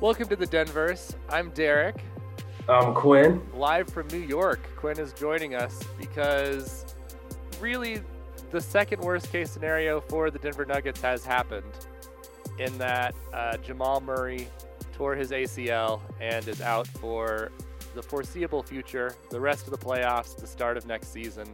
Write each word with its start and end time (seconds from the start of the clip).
Welcome 0.00 0.28
to 0.28 0.36
the 0.36 0.46
Denverse. 0.46 1.14
I'm 1.30 1.48
Derek, 1.50 1.96
I'm 2.68 2.92
Quinn. 2.94 3.40
live 3.54 3.88
from 3.88 4.08
New 4.08 4.18
York. 4.18 4.68
Quinn 4.76 4.98
is 4.98 5.14
joining 5.14 5.54
us 5.54 5.82
because 5.98 6.94
really 7.60 8.02
the 8.50 8.60
second 8.60 9.00
worst 9.00 9.32
case 9.32 9.50
scenario 9.50 10.02
for 10.02 10.30
the 10.30 10.38
Denver 10.38 10.66
Nuggets 10.66 11.00
has 11.00 11.24
happened 11.24 11.64
in 12.58 12.76
that 12.76 13.14
uh, 13.32 13.56
Jamal 13.58 14.02
Murray 14.02 14.48
tore 14.92 15.14
his 15.14 15.30
ACL 15.30 16.02
and 16.20 16.46
is 16.46 16.60
out 16.60 16.86
for 16.86 17.50
the 17.94 18.02
foreseeable 18.02 18.62
future, 18.62 19.14
the 19.30 19.40
rest 19.40 19.64
of 19.64 19.70
the 19.70 19.78
playoffs, 19.78 20.36
the 20.36 20.46
start 20.46 20.76
of 20.76 20.86
next 20.86 21.10
season. 21.10 21.48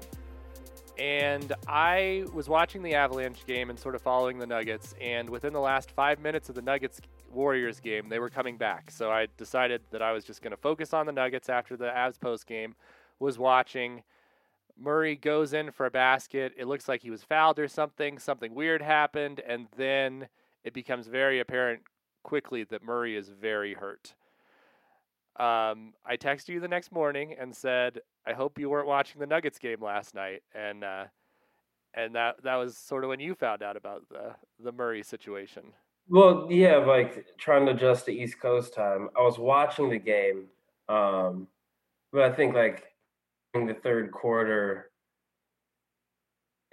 And 0.99 1.53
I 1.69 2.25
was 2.33 2.49
watching 2.49 2.83
the 2.83 2.95
Avalanche 2.95 3.47
game 3.47 3.71
and 3.71 3.79
sort 3.79 3.95
of 3.95 4.03
following 4.03 4.39
the 4.39 4.47
Nuggets. 4.47 4.95
And 5.01 5.31
within 5.31 5.53
the 5.53 5.61
last 5.61 5.91
five 5.93 6.21
minutes 6.21 6.49
of 6.49 6.55
the 6.55 6.63
Nuggets 6.63 7.01
Warriors 7.33 7.81
game, 7.81 8.09
they 8.09 8.19
were 8.19 8.31
coming 8.31 8.57
back. 8.57 8.91
So 8.91 9.11
I 9.11 9.29
decided 9.37 9.83
that 9.91 10.03
I 10.03 10.13
was 10.13 10.25
just 10.25 10.43
going 10.43 10.53
to 10.53 10.57
focus 10.57 10.93
on 10.93 11.07
the 11.07 11.13
Nuggets 11.13 11.49
after 11.49 11.77
the 11.77 11.87
Avs 11.87 12.21
post 12.21 12.47
game. 12.47 12.75
Was 13.19 13.39
watching. 13.39 14.03
Murray 14.77 15.15
goes 15.15 15.53
in 15.53 15.71
for 15.71 15.87
a 15.87 15.91
basket. 15.91 16.53
It 16.57 16.67
looks 16.67 16.89
like 16.89 17.03
he 17.03 17.11
was 17.11 17.23
fouled 17.23 17.59
or 17.59 17.69
something. 17.69 18.19
Something 18.19 18.55
weird 18.55 18.83
happened. 18.83 19.41
And 19.47 19.69
then 19.77 20.29
it 20.65 20.73
becomes 20.73 21.07
very 21.07 21.39
apparent 21.39 21.83
quickly 22.23 22.65
that 22.65 22.83
Murray 22.83 23.17
is 23.17 23.29
very 23.29 23.75
hurt. 23.75 24.15
Um, 25.37 25.95
I 26.05 26.17
texted 26.19 26.51
you 26.51 26.61
the 26.61 26.69
next 26.69 26.93
morning 26.93 27.35
and 27.39 27.57
said, 27.57 28.01
"I 28.27 28.35
hope 28.35 28.59
you 28.59 28.69
weren't 28.69 28.87
watching 28.87 29.21
the 29.21 29.27
Nuggets 29.27 29.59
game 29.59 29.83
last 29.83 30.15
night," 30.15 30.43
and 30.55 30.85
uh, 30.85 31.05
and 31.95 32.15
that 32.15 32.43
that 32.43 32.57
was 32.57 32.77
sort 32.77 33.03
of 33.03 33.09
when 33.09 33.21
you 33.21 33.35
found 33.35 33.63
out 33.63 33.77
about 33.77 34.09
the 34.11 34.35
the 34.63 34.73
Murray 34.73 35.03
situation. 35.03 35.73
Well, 36.09 36.49
yeah, 36.51 36.77
like 36.77 37.27
trying 37.39 37.67
to 37.67 37.73
adjust 37.73 38.07
to 38.07 38.13
East 38.13 38.41
Coast 38.41 38.75
time. 38.75 39.09
I 39.17 39.23
was 39.23 39.39
watching 39.39 39.89
the 39.89 39.99
game, 39.99 40.47
um, 40.89 41.47
but 42.13 42.23
I 42.23 42.33
think 42.33 42.55
like 42.55 42.85
in 43.55 43.67
the 43.67 43.75
third 43.75 44.11
quarter, 44.13 44.91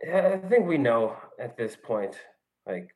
I 0.03 0.37
think 0.49 0.65
we 0.65 0.77
know 0.77 1.15
at 1.39 1.57
this 1.57 1.75
point, 1.75 2.15
like 2.65 2.89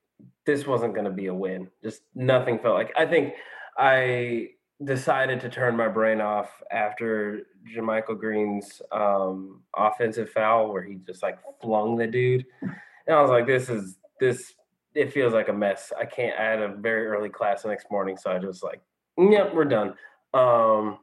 this 0.46 0.66
wasn't 0.66 0.94
going 0.94 1.06
to 1.06 1.12
be 1.12 1.28
a 1.28 1.34
win. 1.34 1.70
Just 1.84 2.02
nothing 2.16 2.60
felt 2.60 2.76
like. 2.76 2.94
I 2.98 3.06
think 3.06 3.34
I 3.78 4.50
decided 4.84 5.40
to 5.42 5.50
turn 5.50 5.78
my 5.78 5.88
brain 5.88 6.20
off 6.20 6.50
after 6.72 7.42
JaMychal 7.76 8.20
Green's 8.20 8.82
um, 8.92 9.62
offensive 9.76 10.30
foul, 10.30 10.72
where 10.72 10.84
he 10.84 10.96
just 11.06 11.24
like 11.24 11.40
flung 11.62 11.96
the 11.96 12.08
dude, 12.08 12.46
and 12.62 13.16
I 13.16 13.22
was 13.22 13.32
like, 13.32 13.48
this 13.48 13.70
is 13.70 13.98
this. 14.20 14.54
It 14.96 15.12
feels 15.12 15.34
like 15.34 15.50
a 15.50 15.54
mess. 15.54 15.92
I 15.98 16.06
can't. 16.06 16.40
I 16.40 16.44
had 16.44 16.62
a 16.62 16.76
very 16.76 17.08
early 17.08 17.30
class 17.30 17.64
the 17.64 17.70
next 17.70 17.88
morning, 17.90 18.18
so 18.18 18.32
I 18.32 18.40
just 18.40 18.64
like, 18.64 18.82
yep, 19.18 19.54
we're 19.54 19.66
done. 19.66 19.96
Um, 20.34 21.00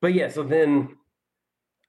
but 0.00 0.14
yeah, 0.14 0.28
so 0.28 0.42
then 0.42 0.96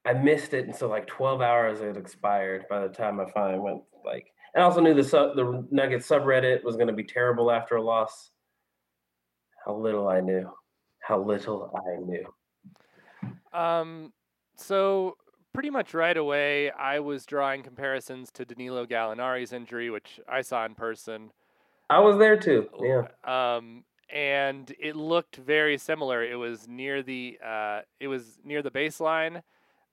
I 0.06 0.14
missed 0.14 0.54
it, 0.54 0.66
and 0.66 0.76
so 0.76 0.90
like 0.90 1.08
twelve 1.08 1.42
hours 1.42 1.80
had 1.80 1.98
expired 1.98 2.66
by 2.70 2.82
the 2.82 2.94
time 2.94 3.20
I 3.20 3.26
finally 3.32 3.60
went. 3.60 3.82
Like, 4.06 4.28
and 4.54 4.64
I 4.64 4.66
also 4.66 4.82
knew 4.82 4.94
the 4.94 5.04
sub, 5.04 5.36
the 5.36 5.66
Nuggets 5.72 6.08
subreddit 6.08 6.64
was 6.64 6.76
going 6.76 6.88
to 6.88 6.94
be 6.94 7.04
terrible 7.04 7.52
after 7.52 7.76
a 7.76 7.82
loss. 7.82 8.32
How 9.66 9.76
little 9.76 10.08
I 10.08 10.20
knew. 10.20 10.52
How 11.02 11.22
little 11.22 11.73
I 11.88 12.00
knew. 12.02 12.34
Um, 13.54 14.14
so 14.56 15.16
pretty 15.53 15.69
much 15.69 15.94
right 15.94 16.17
away, 16.17 16.72
I 16.72 17.00
was 17.00 17.25
drawing 17.25 17.64
comparisons 17.64 18.31
to 18.31 18.45
Danilo 18.45 18.86
Gallinari's 18.86 19.53
injury, 19.53 19.89
which 19.89 20.19
I 20.28 20.42
saw 20.42 20.66
in 20.66 20.75
person. 20.75 21.31
I 21.89 22.00
was 22.00 22.17
there 22.17 22.38
too. 22.38 22.69
Yeah. 22.80 23.08
Um, 23.23 23.83
and 24.11 24.73
it 24.80 24.95
looked 24.95 25.37
very 25.37 25.77
similar. 25.77 26.23
It 26.23 26.36
was 26.36 26.67
near 26.67 27.04
the 27.04 27.39
uh, 27.45 27.82
it 27.99 28.08
was 28.08 28.39
near 28.43 28.61
the 28.61 28.71
baseline. 28.71 29.37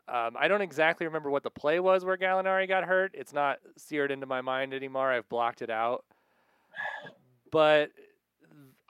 Um, 0.09 0.37
I 0.39 0.47
don't 0.47 0.62
exactly 0.62 1.06
remember 1.06 1.31
what 1.31 1.43
the 1.43 1.50
play 1.50 1.81
was 1.81 2.05
where 2.05 2.17
Gallinari 2.17 2.69
got 2.69 2.84
hurt. 2.84 3.11
It's 3.15 3.33
not 3.33 3.59
seared 3.77 4.12
into 4.12 4.27
my 4.27 4.41
mind 4.41 4.73
anymore. 4.73 5.11
I've 5.11 5.28
blocked 5.28 5.62
it 5.62 5.71
out. 5.71 6.05
But 7.50 7.91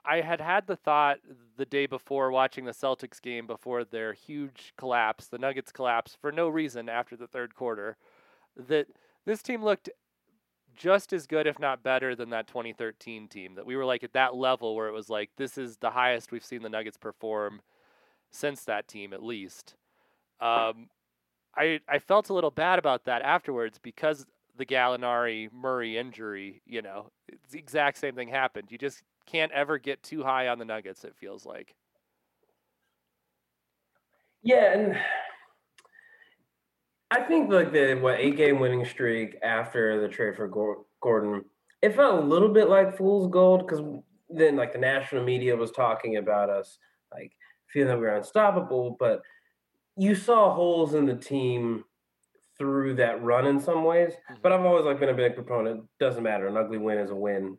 I 0.07 0.21
had 0.21 0.39
had 0.39 0.67
the 0.67 0.75
thought 0.75 1.17
the 1.57 1.65
day 1.65 1.85
before 1.85 2.31
watching 2.31 2.65
the 2.65 2.71
Celtics 2.71 3.21
game 3.21 3.45
before 3.45 3.83
their 3.83 4.13
huge 4.13 4.73
collapse, 4.77 5.27
the 5.27 5.37
Nuggets 5.37 5.71
collapse 5.71 6.17
for 6.19 6.31
no 6.31 6.47
reason 6.47 6.87
after 6.87 7.17
the 7.17 7.27
third 7.27 7.53
quarter, 7.55 7.97
that 8.55 8.87
this 9.25 9.41
team 9.41 9.63
looked 9.63 9.89
just 10.75 11.11
as 11.11 11.27
good, 11.27 11.45
if 11.47 11.59
not 11.59 11.83
better, 11.83 12.15
than 12.15 12.29
that 12.29 12.47
2013 12.47 13.27
team. 13.27 13.55
That 13.55 13.65
we 13.65 13.75
were 13.75 13.85
like 13.85 14.03
at 14.03 14.13
that 14.13 14.35
level 14.35 14.75
where 14.75 14.87
it 14.87 14.93
was 14.93 15.09
like, 15.09 15.31
this 15.35 15.57
is 15.57 15.77
the 15.77 15.89
highest 15.89 16.31
we've 16.31 16.45
seen 16.45 16.61
the 16.61 16.69
Nuggets 16.69 16.97
perform 16.97 17.61
since 18.31 18.63
that 18.63 18.87
team, 18.87 19.11
at 19.11 19.23
least. 19.23 19.75
Um, 20.39 20.89
I 21.57 21.79
I 21.89 21.99
felt 21.99 22.29
a 22.29 22.33
little 22.33 22.51
bad 22.51 22.79
about 22.79 23.05
that 23.05 23.23
afterwards 23.23 23.79
because 23.79 24.25
the 24.55 24.65
Gallinari 24.65 25.51
Murray 25.51 25.97
injury. 25.97 26.61
You 26.65 26.81
know, 26.81 27.11
it's 27.27 27.51
the 27.51 27.59
exact 27.59 27.97
same 27.97 28.15
thing 28.15 28.29
happened. 28.29 28.67
You 28.71 28.77
just 28.77 29.03
can't 29.27 29.51
ever 29.51 29.77
get 29.77 30.01
too 30.01 30.23
high 30.23 30.47
on 30.47 30.57
the 30.57 30.65
Nuggets. 30.65 31.03
It 31.03 31.15
feels 31.15 31.45
like. 31.45 31.75
Yeah, 34.41 34.73
and 34.73 34.97
I 37.11 37.21
think 37.21 37.51
like 37.51 37.71
the 37.71 37.95
what 37.95 38.19
eight 38.19 38.37
game 38.37 38.59
winning 38.59 38.85
streak 38.85 39.37
after 39.43 40.01
the 40.01 40.07
trade 40.07 40.35
for 40.35 40.47
Gordon, 41.01 41.45
it 41.81 41.95
felt 41.95 42.23
a 42.23 42.25
little 42.25 42.49
bit 42.49 42.69
like 42.69 42.97
fool's 42.97 43.29
gold 43.31 43.67
because 43.67 43.81
then 44.29 44.55
like 44.55 44.73
the 44.73 44.79
national 44.79 45.23
media 45.23 45.55
was 45.55 45.71
talking 45.71 46.17
about 46.17 46.49
us 46.49 46.79
like 47.13 47.31
feeling 47.71 47.89
that 47.89 47.97
we 47.97 48.03
were 48.03 48.15
unstoppable, 48.15 48.95
but 48.99 49.21
you 49.95 50.15
saw 50.15 50.53
holes 50.53 50.93
in 50.93 51.05
the 51.05 51.15
team 51.15 51.83
through 52.57 52.95
that 52.95 53.21
run 53.23 53.45
in 53.45 53.59
some 53.59 53.83
ways. 53.83 54.13
Mm-hmm. 54.13 54.41
But 54.41 54.51
I've 54.51 54.65
always 54.65 54.85
like 54.85 54.99
been 54.99 55.09
a 55.09 55.13
big 55.13 55.35
proponent. 55.35 55.83
Doesn't 55.99 56.23
matter. 56.23 56.47
An 56.47 56.57
ugly 56.57 56.77
win 56.77 56.97
is 56.97 57.11
a 57.11 57.15
win. 57.15 57.57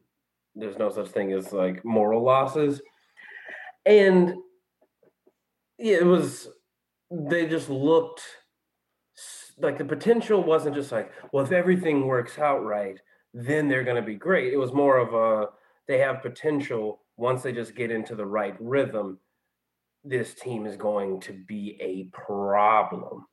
There's 0.58 0.78
no 0.78 0.90
such 0.90 1.08
thing 1.08 1.32
as 1.32 1.52
like 1.52 1.84
moral 1.84 2.24
losses. 2.24 2.80
And 3.86 4.34
it 5.78 6.04
was. 6.04 6.48
They 7.10 7.46
just 7.46 7.70
looked 7.70 8.22
like 9.60 9.78
the 9.78 9.84
potential 9.84 10.42
wasn't 10.42 10.74
just 10.74 10.92
like, 10.92 11.10
well, 11.32 11.44
if 11.44 11.52
everything 11.52 12.06
works 12.06 12.38
out 12.38 12.64
right, 12.64 12.98
then 13.34 13.68
they're 13.68 13.84
going 13.84 13.96
to 13.96 14.02
be 14.02 14.14
great. 14.14 14.52
It 14.52 14.58
was 14.58 14.72
more 14.72 14.98
of 14.98 15.14
a 15.14 15.48
they 15.86 15.98
have 15.98 16.22
potential 16.22 17.02
once 17.16 17.42
they 17.42 17.52
just 17.52 17.74
get 17.74 17.90
into 17.90 18.14
the 18.14 18.26
right 18.26 18.56
rhythm. 18.60 19.18
This 20.04 20.34
team 20.34 20.66
is 20.66 20.76
going 20.76 21.20
to 21.22 21.32
be 21.32 21.78
a 21.80 22.04
problem. 22.14 23.26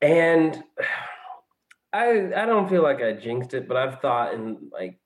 And 0.00 0.62
I 1.92 2.30
I 2.36 2.44
don't 2.44 2.68
feel 2.68 2.82
like 2.82 3.00
I 3.00 3.14
jinxed 3.14 3.54
it, 3.54 3.66
but 3.66 3.76
I've 3.76 4.00
thought 4.00 4.34
in 4.34 4.68
like 4.70 5.00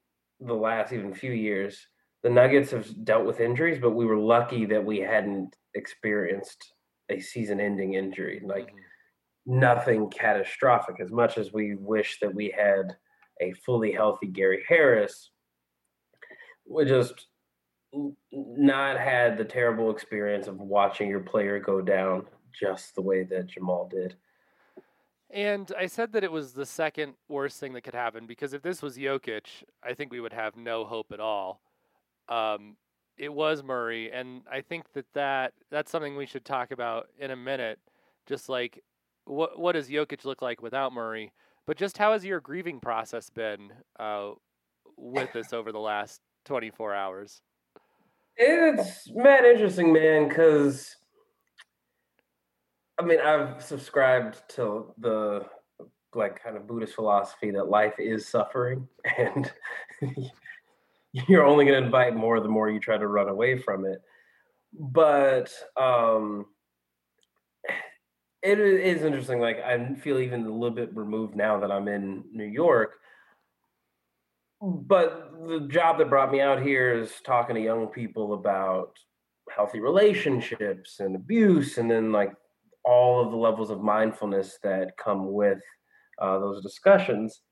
the 0.47 0.54
last 0.54 0.92
even 0.92 1.14
few 1.14 1.32
years, 1.32 1.86
the 2.22 2.30
Nuggets 2.30 2.70
have 2.70 3.04
dealt 3.04 3.26
with 3.26 3.41
injuries, 3.41 3.78
but 3.80 3.91
we 3.91 4.06
were 4.06 4.19
lucky 4.19 4.64
that 4.66 4.84
we 4.84 4.98
hadn't 4.98 5.56
experienced 5.75 6.75
a 7.10 7.20
season-ending 7.20 7.94
injury, 7.94 8.41
like 8.44 8.66
mm-hmm. 8.66 9.58
nothing 9.58 10.10
catastrophic. 10.10 10.97
As 11.00 11.10
much 11.10 11.38
as 11.38 11.52
we 11.52 11.75
wish 11.76 12.19
that 12.20 12.34
we 12.34 12.54
had 12.56 12.97
a 13.41 13.52
fully 13.64 13.92
healthy 13.92 14.26
Gary 14.26 14.62
Harris, 14.69 15.31
we 16.69 16.84
just 16.84 17.26
not 18.31 18.98
had 18.98 19.36
the 19.36 19.44
terrible 19.44 19.91
experience 19.91 20.47
of 20.47 20.58
watching 20.58 21.08
your 21.08 21.20
player 21.20 21.58
go 21.58 21.81
down 21.81 22.25
just 22.58 22.94
the 22.94 23.02
way 23.02 23.25
that 23.25 23.48
Jamal 23.48 23.88
did. 23.91 24.14
And 25.32 25.72
I 25.78 25.87
said 25.87 26.12
that 26.12 26.25
it 26.25 26.31
was 26.31 26.53
the 26.53 26.66
second 26.66 27.14
worst 27.29 27.58
thing 27.58 27.73
that 27.73 27.81
could 27.82 27.94
happen 27.94 28.26
because 28.26 28.52
if 28.52 28.61
this 28.61 28.82
was 28.82 28.99
Jokic, 28.99 29.64
I 29.82 29.94
think 29.94 30.12
we 30.12 30.20
would 30.20 30.34
have 30.34 30.56
no 30.56 30.84
hope 30.84 31.11
at 31.11 31.20
all. 31.20 31.62
Um, 32.29 32.76
it 33.17 33.32
was 33.32 33.62
Murray, 33.62 34.11
and 34.12 34.43
I 34.50 34.61
think 34.61 34.93
that, 34.93 35.06
that 35.14 35.52
that's 35.70 35.90
something 35.90 36.17
we 36.17 36.26
should 36.26 36.44
talk 36.44 36.70
about 36.70 37.08
in 37.19 37.31
a 37.31 37.37
minute. 37.37 37.79
Just 38.26 38.49
like 38.49 38.82
what 39.25 39.58
what 39.58 39.73
does 39.73 39.88
Jokic 39.88 40.25
look 40.25 40.43
like 40.43 40.62
without 40.62 40.93
Murray? 40.93 41.32
But 41.67 41.76
just 41.76 41.96
how 41.96 42.12
has 42.12 42.25
your 42.25 42.40
grieving 42.40 42.81
process 42.81 43.31
been 43.31 43.73
uh, 43.99 44.32
with 44.96 45.32
this 45.32 45.52
over 45.52 45.73
the 45.73 45.79
last 45.79 46.20
24 46.44 46.94
hours? 46.94 47.40
It's 48.37 49.08
mad 49.14 49.44
interesting, 49.44 49.93
man, 49.93 50.29
because 50.29 50.96
I 52.99 53.05
mean, 53.05 53.21
I've 53.21 53.62
subscribed 53.62 54.43
to 54.56 54.93
the 54.99 55.47
like 56.15 56.43
kind 56.43 56.56
of 56.56 56.67
Buddhist 56.67 56.94
philosophy 56.94 57.50
that 57.53 57.69
life 57.69 57.94
is 57.99 58.29
suffering, 58.29 58.87
and 59.19 59.50
you're 61.12 61.44
only 61.44 61.65
going 61.65 61.81
to 61.81 61.87
invite 61.87 62.15
more 62.15 62.41
the 62.41 62.49
more 62.49 62.71
you 62.71 62.81
try 62.81 62.99
to 62.99 63.06
run 63.06 63.29
away 63.29 63.59
from 63.59 63.87
it. 63.87 64.00
But 64.79 65.53
um, 65.77 66.47
it 68.43 68.59
is 68.59 69.03
interesting. 69.05 69.41
Like 69.41 69.59
I 69.61 69.94
feel 69.94 70.19
even 70.19 70.44
a 70.44 70.50
little 70.50 70.75
bit 70.75 70.94
removed 70.94 71.37
now 71.37 71.61
that 71.61 71.71
I'm 71.71 71.89
in 71.89 72.25
New 72.33 72.44
York. 72.44 72.94
but 74.61 75.33
the 75.47 75.67
job 75.69 75.99
that 75.99 76.09
brought 76.11 76.31
me 76.31 76.41
out 76.41 76.62
here 76.62 76.94
is 76.94 77.11
talking 77.25 77.56
to 77.56 77.62
young 77.62 77.89
people 77.89 78.35
about 78.35 78.97
healthy 79.55 79.81
relationships 79.81 81.00
and 81.00 81.17
abuse, 81.17 81.79
and 81.79 81.91
then 81.91 82.12
like 82.12 82.33
all 82.84 83.25
of 83.25 83.31
the 83.31 83.37
levels 83.37 83.70
of 83.70 83.81
mindfulness 83.81 84.58
that 84.62 84.96
come 84.96 85.32
with 85.32 85.61
uh, 86.20 86.38
those 86.38 86.62
discussions. 86.62 87.43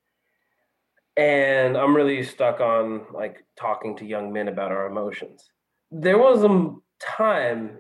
And 1.16 1.76
I'm 1.76 1.94
really 1.94 2.22
stuck 2.22 2.60
on 2.60 3.06
like 3.12 3.44
talking 3.58 3.96
to 3.96 4.06
young 4.06 4.32
men 4.32 4.48
about 4.48 4.72
our 4.72 4.86
emotions. 4.86 5.50
There 5.90 6.18
was 6.18 6.44
a 6.44 6.74
time 7.00 7.78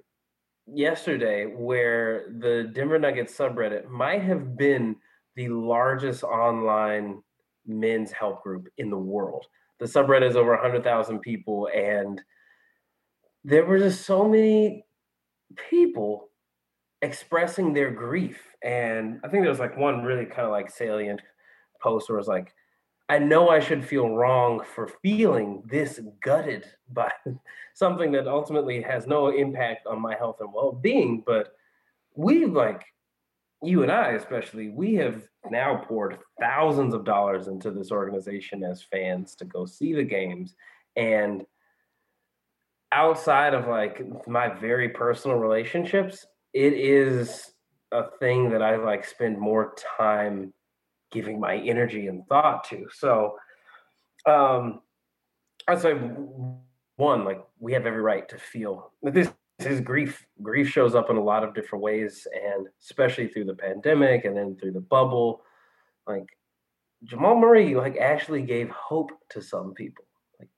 yesterday 0.66 1.46
where 1.46 2.26
the 2.38 2.70
Denver 2.74 2.98
Nuggets 2.98 3.36
subreddit 3.36 3.88
might 3.88 4.22
have 4.22 4.56
been 4.56 4.96
the 5.36 5.48
largest 5.48 6.22
online 6.22 7.22
men's 7.66 8.12
help 8.12 8.42
group 8.42 8.68
in 8.78 8.90
the 8.90 8.98
world. 8.98 9.46
The 9.78 9.86
subreddit 9.86 10.28
is 10.28 10.36
over 10.36 10.50
100,000 10.50 11.20
people, 11.20 11.68
and 11.74 12.20
there 13.44 13.64
were 13.64 13.78
just 13.78 14.04
so 14.04 14.28
many 14.28 14.84
people 15.70 16.29
expressing 17.02 17.72
their 17.72 17.90
grief. 17.90 18.40
And 18.62 19.20
I 19.24 19.28
think 19.28 19.42
there 19.42 19.50
was 19.50 19.58
like 19.58 19.76
one 19.76 20.02
really 20.02 20.26
kind 20.26 20.46
of 20.46 20.50
like 20.50 20.70
salient 20.70 21.22
post 21.82 22.08
where 22.08 22.18
it 22.18 22.20
was 22.20 22.28
like, 22.28 22.52
I 23.08 23.18
know 23.18 23.48
I 23.48 23.58
should 23.58 23.84
feel 23.84 24.10
wrong 24.10 24.62
for 24.74 24.86
feeling 25.02 25.64
this 25.66 25.98
gutted 26.22 26.64
by 26.92 27.10
something 27.74 28.12
that 28.12 28.28
ultimately 28.28 28.80
has 28.82 29.06
no 29.06 29.28
impact 29.28 29.86
on 29.86 30.00
my 30.00 30.14
health 30.14 30.36
and 30.40 30.52
well 30.52 30.72
being. 30.72 31.22
But 31.26 31.48
we, 32.14 32.46
like, 32.46 32.84
you 33.62 33.82
and 33.82 33.90
I 33.90 34.12
especially, 34.12 34.68
we 34.68 34.94
have 34.94 35.22
now 35.50 35.84
poured 35.86 36.18
thousands 36.38 36.94
of 36.94 37.04
dollars 37.04 37.48
into 37.48 37.70
this 37.70 37.90
organization 37.90 38.62
as 38.62 38.82
fans 38.82 39.34
to 39.36 39.44
go 39.44 39.66
see 39.66 39.92
the 39.92 40.04
games. 40.04 40.54
And 40.96 41.44
outside 42.92 43.54
of 43.54 43.68
like 43.68 44.02
my 44.26 44.48
very 44.48 44.88
personal 44.88 45.36
relationships, 45.36 46.26
it 46.52 46.72
is 46.72 47.52
a 47.92 48.04
thing 48.18 48.50
that 48.50 48.62
I 48.62 48.76
like 48.76 49.04
spend 49.04 49.38
more 49.38 49.74
time 49.98 50.52
giving 51.10 51.40
my 51.40 51.56
energy 51.56 52.06
and 52.06 52.26
thought 52.26 52.64
to. 52.70 52.86
So 52.92 53.36
um 54.26 54.80
I'd 55.68 55.80
say 55.80 55.94
one, 56.96 57.24
like 57.24 57.42
we 57.58 57.72
have 57.72 57.86
every 57.86 58.02
right 58.02 58.28
to 58.28 58.38
feel 58.38 58.92
this 59.02 59.30
is 59.60 59.80
grief. 59.80 60.26
Grief 60.42 60.68
shows 60.68 60.94
up 60.94 61.10
in 61.10 61.16
a 61.16 61.22
lot 61.22 61.44
of 61.44 61.54
different 61.54 61.82
ways, 61.82 62.26
and 62.34 62.66
especially 62.80 63.28
through 63.28 63.44
the 63.44 63.54
pandemic 63.54 64.24
and 64.24 64.36
then 64.36 64.56
through 64.56 64.72
the 64.72 64.80
bubble. 64.80 65.42
Like 66.06 66.28
Jamal 67.04 67.36
Murray, 67.36 67.74
like 67.74 67.96
actually 67.96 68.42
gave 68.42 68.70
hope 68.70 69.10
to 69.30 69.42
some 69.42 69.74
people. 69.74 70.04
Like, 70.38 70.48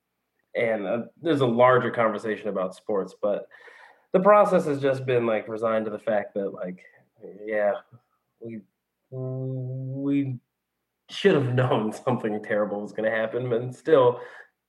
and 0.55 0.87
uh, 0.87 0.99
there's 1.21 1.41
a 1.41 1.47
larger 1.47 1.91
conversation 1.91 2.49
about 2.49 2.75
sports, 2.75 3.15
but 3.21 3.47
the 4.12 4.20
process 4.20 4.64
has 4.67 4.81
just 4.81 5.06
been 5.06 5.26
like 5.26 5.49
resigned 5.49 5.85
to 5.87 5.91
the 5.91 5.99
fact 5.99 6.35
that 6.35 6.53
like 6.53 6.85
yeah 7.44 7.73
we 8.41 8.61
we 9.11 10.38
should 11.11 11.35
have 11.35 11.55
known 11.55 11.93
something 11.93 12.43
terrible 12.43 12.81
was 12.81 12.93
going 12.93 13.11
to 13.11 13.17
happen 13.17 13.49
but 13.49 13.75
still 13.75 14.20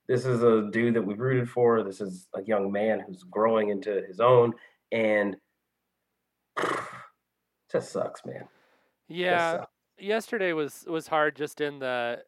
this 0.06 0.26
is 0.26 0.42
a 0.42 0.68
dude 0.70 0.94
that 0.94 1.02
we've 1.02 1.20
rooted 1.20 1.48
for. 1.48 1.82
This 1.82 2.00
is 2.00 2.28
a 2.34 2.42
young 2.42 2.70
man 2.70 3.00
who's 3.00 3.22
growing 3.24 3.70
into 3.70 4.02
his 4.06 4.20
own 4.20 4.52
and 4.92 5.36
just 7.72 7.92
sucks 7.92 8.24
man. 8.24 8.44
Yeah. 9.08 9.52
sucks. 9.52 9.72
yesterday 9.98 10.52
was 10.52 10.84
was 10.88 11.06
hard 11.06 11.36
just 11.36 11.60
in 11.60 11.78
the 11.78 12.22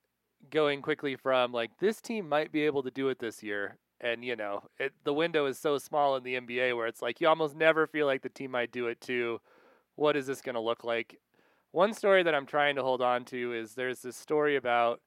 going 0.51 0.81
quickly 0.81 1.17
from 1.17 1.53
like 1.53 1.71
this 1.79 2.01
team 2.01 2.29
might 2.29 2.53
be 2.53 2.63
able 2.63 2.83
to 2.83 2.91
do 2.91 3.09
it 3.09 3.19
this 3.19 3.43
year 3.43 3.77
and 4.01 4.25
you 4.25 4.37
know 4.37 4.63
it, 4.79 4.93
the 5.05 5.13
window 5.13 5.47
is 5.47 5.59
so 5.59 5.79
small 5.79 6.17
in 6.17 6.23
the 6.23 6.35
NBA 6.35 6.77
where 6.77 6.87
it's 6.87 7.03
like 7.03 7.21
you 7.21 7.29
almost 7.29 7.57
never 7.57 7.87
feel 7.87 8.07
like 8.07 8.23
the 8.23 8.29
team 8.29 8.51
might 8.51 8.73
do 8.73 8.87
it 8.87 9.01
too. 9.01 9.41
What 9.95 10.17
is 10.17 10.27
this 10.27 10.43
going 10.43 10.55
to 10.55 10.61
look 10.61 10.85
like? 10.85 11.19
One 11.73 11.95
story 11.95 12.23
that 12.23 12.35
I'm 12.35 12.47
trying 12.47 12.77
to 12.77 12.83
hold 12.83 13.03
on 13.03 13.25
to 13.27 13.53
is 13.53 13.75
there's 13.75 14.01
this 14.01 14.17
story 14.17 14.57
about 14.57 15.01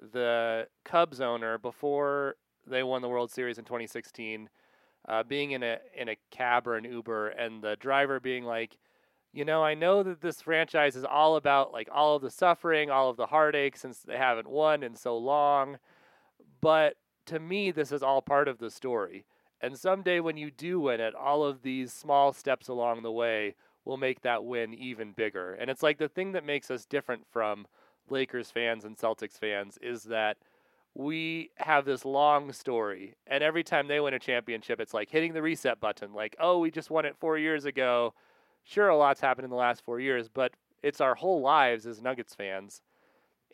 the 0.00 0.66
Cubs 0.84 1.20
owner 1.20 1.58
before 1.58 2.36
they 2.66 2.82
won 2.82 3.02
the 3.02 3.08
World 3.08 3.30
Series 3.30 3.58
in 3.58 3.64
2016, 3.64 4.48
uh, 5.08 5.22
being 5.24 5.52
in 5.52 5.62
a 5.62 5.78
in 5.96 6.08
a 6.08 6.16
cab 6.30 6.66
or 6.66 6.76
an 6.76 6.84
Uber, 6.84 7.28
and 7.28 7.62
the 7.62 7.76
driver 7.76 8.20
being 8.20 8.44
like, 8.44 8.78
you 9.32 9.44
know, 9.44 9.64
I 9.64 9.74
know 9.74 10.02
that 10.02 10.20
this 10.20 10.42
franchise 10.42 10.96
is 10.96 11.04
all 11.04 11.36
about 11.36 11.72
like 11.72 11.88
all 11.92 12.16
of 12.16 12.22
the 12.22 12.30
suffering, 12.30 12.90
all 12.90 13.10
of 13.10 13.16
the 13.16 13.26
heartache 13.26 13.76
since 13.76 13.98
they 14.00 14.16
haven't 14.16 14.48
won 14.48 14.82
in 14.82 14.94
so 14.94 15.16
long, 15.16 15.78
but 16.60 16.96
to 17.26 17.38
me, 17.38 17.70
this 17.70 17.92
is 17.92 18.02
all 18.02 18.22
part 18.22 18.48
of 18.48 18.58
the 18.58 18.70
story. 18.70 19.24
And 19.60 19.78
someday 19.78 20.20
when 20.20 20.36
you 20.36 20.50
do 20.50 20.80
win 20.80 21.00
it, 21.00 21.14
all 21.14 21.44
of 21.44 21.62
these 21.62 21.92
small 21.92 22.32
steps 22.32 22.68
along 22.68 23.02
the 23.02 23.12
way 23.12 23.54
will 23.84 23.96
make 23.96 24.22
that 24.22 24.44
win 24.44 24.74
even 24.74 25.12
bigger. 25.12 25.54
And 25.54 25.70
it's 25.70 25.82
like 25.82 25.98
the 25.98 26.08
thing 26.08 26.32
that 26.32 26.44
makes 26.44 26.70
us 26.70 26.84
different 26.84 27.26
from 27.30 27.66
Lakers 28.10 28.50
fans 28.50 28.84
and 28.84 28.96
Celtics 28.96 29.38
fans 29.38 29.78
is 29.80 30.04
that 30.04 30.36
we 30.94 31.50
have 31.56 31.84
this 31.84 32.04
long 32.04 32.52
story. 32.52 33.14
And 33.26 33.42
every 33.42 33.64
time 33.64 33.88
they 33.88 34.00
win 34.00 34.14
a 34.14 34.18
championship, 34.18 34.80
it's 34.80 34.94
like 34.94 35.10
hitting 35.10 35.32
the 35.32 35.42
reset 35.42 35.80
button. 35.80 36.12
Like, 36.12 36.36
oh, 36.38 36.58
we 36.58 36.70
just 36.70 36.90
won 36.90 37.06
it 37.06 37.16
four 37.18 37.38
years 37.38 37.64
ago. 37.64 38.14
Sure, 38.64 38.88
a 38.88 38.96
lot's 38.96 39.20
happened 39.20 39.44
in 39.44 39.50
the 39.50 39.56
last 39.56 39.84
four 39.84 40.00
years, 40.00 40.28
but 40.28 40.52
it's 40.82 41.00
our 41.00 41.14
whole 41.14 41.40
lives 41.40 41.86
as 41.86 42.02
Nuggets 42.02 42.34
fans. 42.34 42.82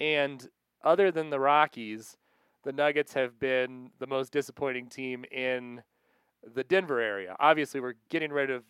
And 0.00 0.48
other 0.82 1.10
than 1.10 1.30
the 1.30 1.40
Rockies, 1.40 2.16
the 2.64 2.72
Nuggets 2.72 3.14
have 3.14 3.38
been 3.38 3.90
the 3.98 4.06
most 4.06 4.32
disappointing 4.32 4.88
team 4.88 5.24
in 5.30 5.82
the 6.54 6.64
Denver 6.64 7.00
area. 7.00 7.36
Obviously, 7.38 7.80
we're 7.80 7.94
getting 8.08 8.32
rid 8.32 8.50
of 8.50 8.64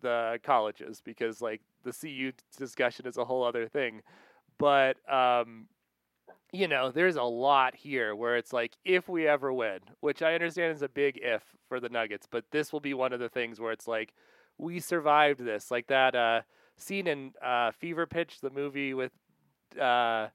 the 0.00 0.38
colleges 0.42 1.00
because 1.04 1.40
like 1.40 1.60
the 1.84 1.92
CU 1.92 2.32
discussion 2.56 3.06
is 3.06 3.16
a 3.16 3.24
whole 3.24 3.44
other 3.44 3.68
thing. 3.68 4.02
But 4.58 4.96
um, 5.12 5.66
you 6.52 6.68
know, 6.68 6.90
there's 6.90 7.16
a 7.16 7.22
lot 7.22 7.74
here 7.74 8.14
where 8.14 8.36
it's 8.36 8.52
like 8.52 8.76
if 8.84 9.08
we 9.08 9.26
ever 9.26 9.52
win, 9.52 9.80
which 10.00 10.22
I 10.22 10.34
understand 10.34 10.74
is 10.74 10.82
a 10.82 10.88
big 10.88 11.18
if 11.22 11.42
for 11.68 11.80
the 11.80 11.88
Nuggets, 11.88 12.26
but 12.30 12.44
this 12.50 12.72
will 12.72 12.80
be 12.80 12.94
one 12.94 13.12
of 13.12 13.20
the 13.20 13.28
things 13.28 13.60
where 13.60 13.72
it's 13.72 13.88
like 13.88 14.14
we 14.56 14.80
survived 14.80 15.44
this, 15.44 15.70
like 15.70 15.86
that 15.88 16.14
uh, 16.14 16.40
scene 16.76 17.06
in 17.06 17.32
uh, 17.44 17.70
Fever 17.72 18.06
Pitch, 18.06 18.40
the 18.40 18.50
movie 18.50 18.94
with 18.94 19.12
uh, 19.80 20.28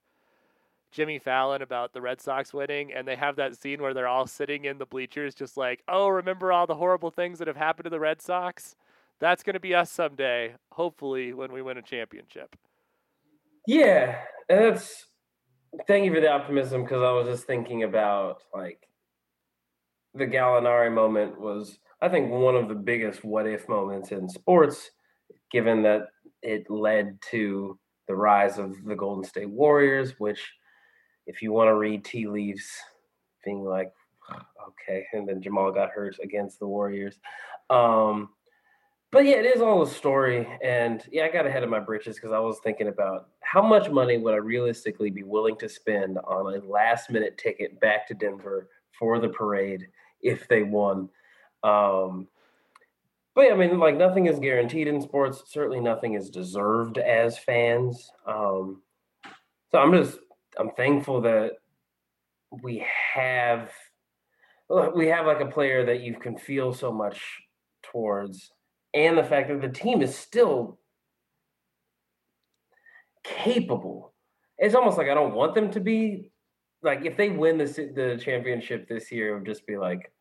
Jimmy 0.93 1.17
Fallon 1.17 1.63
about 1.63 1.91
the 1.91 2.01
Red 2.01 2.21
Sox 2.21 2.53
winning, 2.53 2.93
and 2.93 3.07
they 3.07 3.15
have 3.15 3.35
that 3.37 3.59
scene 3.59 3.81
where 3.81 3.95
they're 3.95 4.07
all 4.07 4.27
sitting 4.27 4.65
in 4.65 4.77
the 4.77 4.85
bleachers, 4.85 5.33
just 5.33 5.57
like, 5.57 5.81
oh, 5.87 6.07
remember 6.07 6.51
all 6.51 6.67
the 6.67 6.75
horrible 6.75 7.09
things 7.09 7.39
that 7.39 7.47
have 7.47 7.57
happened 7.57 7.85
to 7.85 7.89
the 7.89 7.99
Red 7.99 8.21
Sox? 8.21 8.75
That's 9.19 9.41
going 9.41 9.55
to 9.55 9.59
be 9.59 9.73
us 9.73 9.91
someday, 9.91 10.53
hopefully, 10.71 11.33
when 11.33 11.51
we 11.51 11.63
win 11.63 11.77
a 11.79 11.81
championship. 11.81 12.55
Yeah, 13.65 14.19
that's. 14.47 15.07
Thank 15.87 16.05
you 16.05 16.13
for 16.13 16.21
the 16.21 16.31
optimism 16.31 16.83
because 16.83 17.01
I 17.01 17.11
was 17.11 17.27
just 17.27 17.47
thinking 17.47 17.81
about 17.81 18.43
like 18.53 18.87
the 20.13 20.27
Gallinari 20.27 20.93
moment 20.93 21.39
was, 21.39 21.79
I 21.99 22.09
think, 22.09 22.29
one 22.29 22.55
of 22.55 22.69
the 22.69 22.75
biggest 22.75 23.23
what 23.23 23.47
if 23.47 23.67
moments 23.67 24.11
in 24.11 24.29
sports, 24.29 24.91
given 25.51 25.81
that 25.83 26.09
it 26.43 26.69
led 26.69 27.17
to 27.31 27.79
the 28.07 28.15
rise 28.15 28.59
of 28.59 28.75
the 28.85 28.95
Golden 28.95 29.23
State 29.23 29.49
Warriors, 29.49 30.13
which 30.19 30.53
if 31.25 31.41
you 31.41 31.51
want 31.51 31.67
to 31.67 31.75
read 31.75 32.03
tea 32.03 32.27
leaves, 32.27 32.69
being 33.43 33.63
like, 33.63 33.91
okay, 34.67 35.05
and 35.13 35.27
then 35.27 35.41
Jamal 35.41 35.71
got 35.71 35.89
hurt 35.89 36.17
against 36.21 36.59
the 36.59 36.67
Warriors. 36.67 37.19
Um, 37.69 38.29
but 39.11 39.25
yeah, 39.25 39.35
it 39.35 39.45
is 39.45 39.61
all 39.61 39.83
a 39.83 39.87
story. 39.87 40.47
And 40.63 41.03
yeah, 41.11 41.25
I 41.25 41.29
got 41.29 41.45
ahead 41.45 41.61
of 41.61 41.69
my 41.69 41.79
britches 41.79 42.15
because 42.15 42.31
I 42.31 42.39
was 42.39 42.59
thinking 42.63 42.87
about 42.87 43.29
how 43.41 43.61
much 43.61 43.91
money 43.91 44.17
would 44.17 44.33
I 44.33 44.37
realistically 44.37 45.11
be 45.11 45.21
willing 45.21 45.55
to 45.57 45.69
spend 45.69 46.17
on 46.25 46.55
a 46.55 46.65
last 46.65 47.11
minute 47.11 47.37
ticket 47.37 47.79
back 47.79 48.07
to 48.07 48.15
Denver 48.15 48.69
for 48.97 49.19
the 49.19 49.29
parade 49.29 49.87
if 50.21 50.47
they 50.47 50.63
won. 50.63 51.09
Um, 51.63 52.27
but 53.35 53.41
yeah, 53.41 53.53
I 53.53 53.55
mean, 53.55 53.77
like 53.77 53.97
nothing 53.97 54.25
is 54.25 54.39
guaranteed 54.39 54.87
in 54.87 54.99
sports. 54.99 55.43
Certainly, 55.45 55.81
nothing 55.81 56.13
is 56.13 56.31
deserved 56.31 56.97
as 56.97 57.37
fans. 57.37 58.11
Um, 58.25 58.81
so 59.71 59.77
I'm 59.77 59.91
just 59.93 60.17
I'm 60.57 60.71
thankful 60.71 61.21
that 61.21 61.53
we 62.61 62.85
have 63.13 63.71
we 64.95 65.07
have 65.07 65.25
like 65.25 65.41
a 65.41 65.45
player 65.45 65.85
that 65.85 66.01
you 66.01 66.15
can 66.15 66.37
feel 66.37 66.73
so 66.73 66.91
much 66.91 67.21
towards 67.83 68.51
and 68.93 69.17
the 69.17 69.23
fact 69.23 69.49
that 69.49 69.61
the 69.61 69.69
team 69.69 70.01
is 70.01 70.15
still 70.15 70.79
capable. 73.23 74.13
It's 74.57 74.75
almost 74.75 74.97
like 74.97 75.09
i 75.09 75.13
don't 75.13 75.33
want 75.33 75.55
them 75.55 75.71
to 75.71 75.79
be 75.79 76.31
like 76.83 77.05
if 77.05 77.17
they 77.17 77.29
win 77.29 77.57
the 77.57 77.65
the 77.65 78.21
championship 78.23 78.87
this 78.87 79.11
year 79.11 79.31
it 79.31 79.39
would 79.39 79.45
just 79.45 79.65
be 79.65 79.77
like 79.77 80.11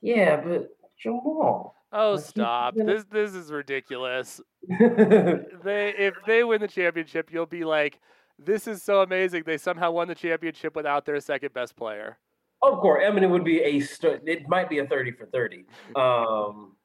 yeah 0.00 0.40
but 0.40 0.68
jamal 0.98 1.76
oh 1.92 2.16
stop. 2.16 2.74
this 2.74 3.04
this 3.10 3.34
is 3.34 3.50
ridiculous. 3.52 4.40
They 4.68 5.94
if 5.96 6.14
they 6.26 6.42
win 6.42 6.60
the 6.60 6.68
championship 6.68 7.30
you'll 7.32 7.46
be 7.46 7.64
like 7.64 8.00
this 8.38 8.66
is 8.66 8.82
so 8.82 9.02
amazing. 9.02 9.44
They 9.46 9.58
somehow 9.58 9.90
won 9.92 10.08
the 10.08 10.14
championship 10.14 10.74
without 10.76 11.04
their 11.06 11.20
second 11.20 11.52
best 11.52 11.76
player. 11.76 12.18
Of 12.62 12.80
course, 12.80 13.04
I 13.06 13.10
mean 13.12 13.22
it 13.24 13.30
would 13.30 13.44
be 13.44 13.60
a 13.60 13.80
st- 13.80 14.22
it 14.26 14.48
might 14.48 14.68
be 14.70 14.78
a 14.78 14.86
thirty 14.86 15.10
for 15.12 15.26
thirty, 15.26 15.66
um, 15.96 16.76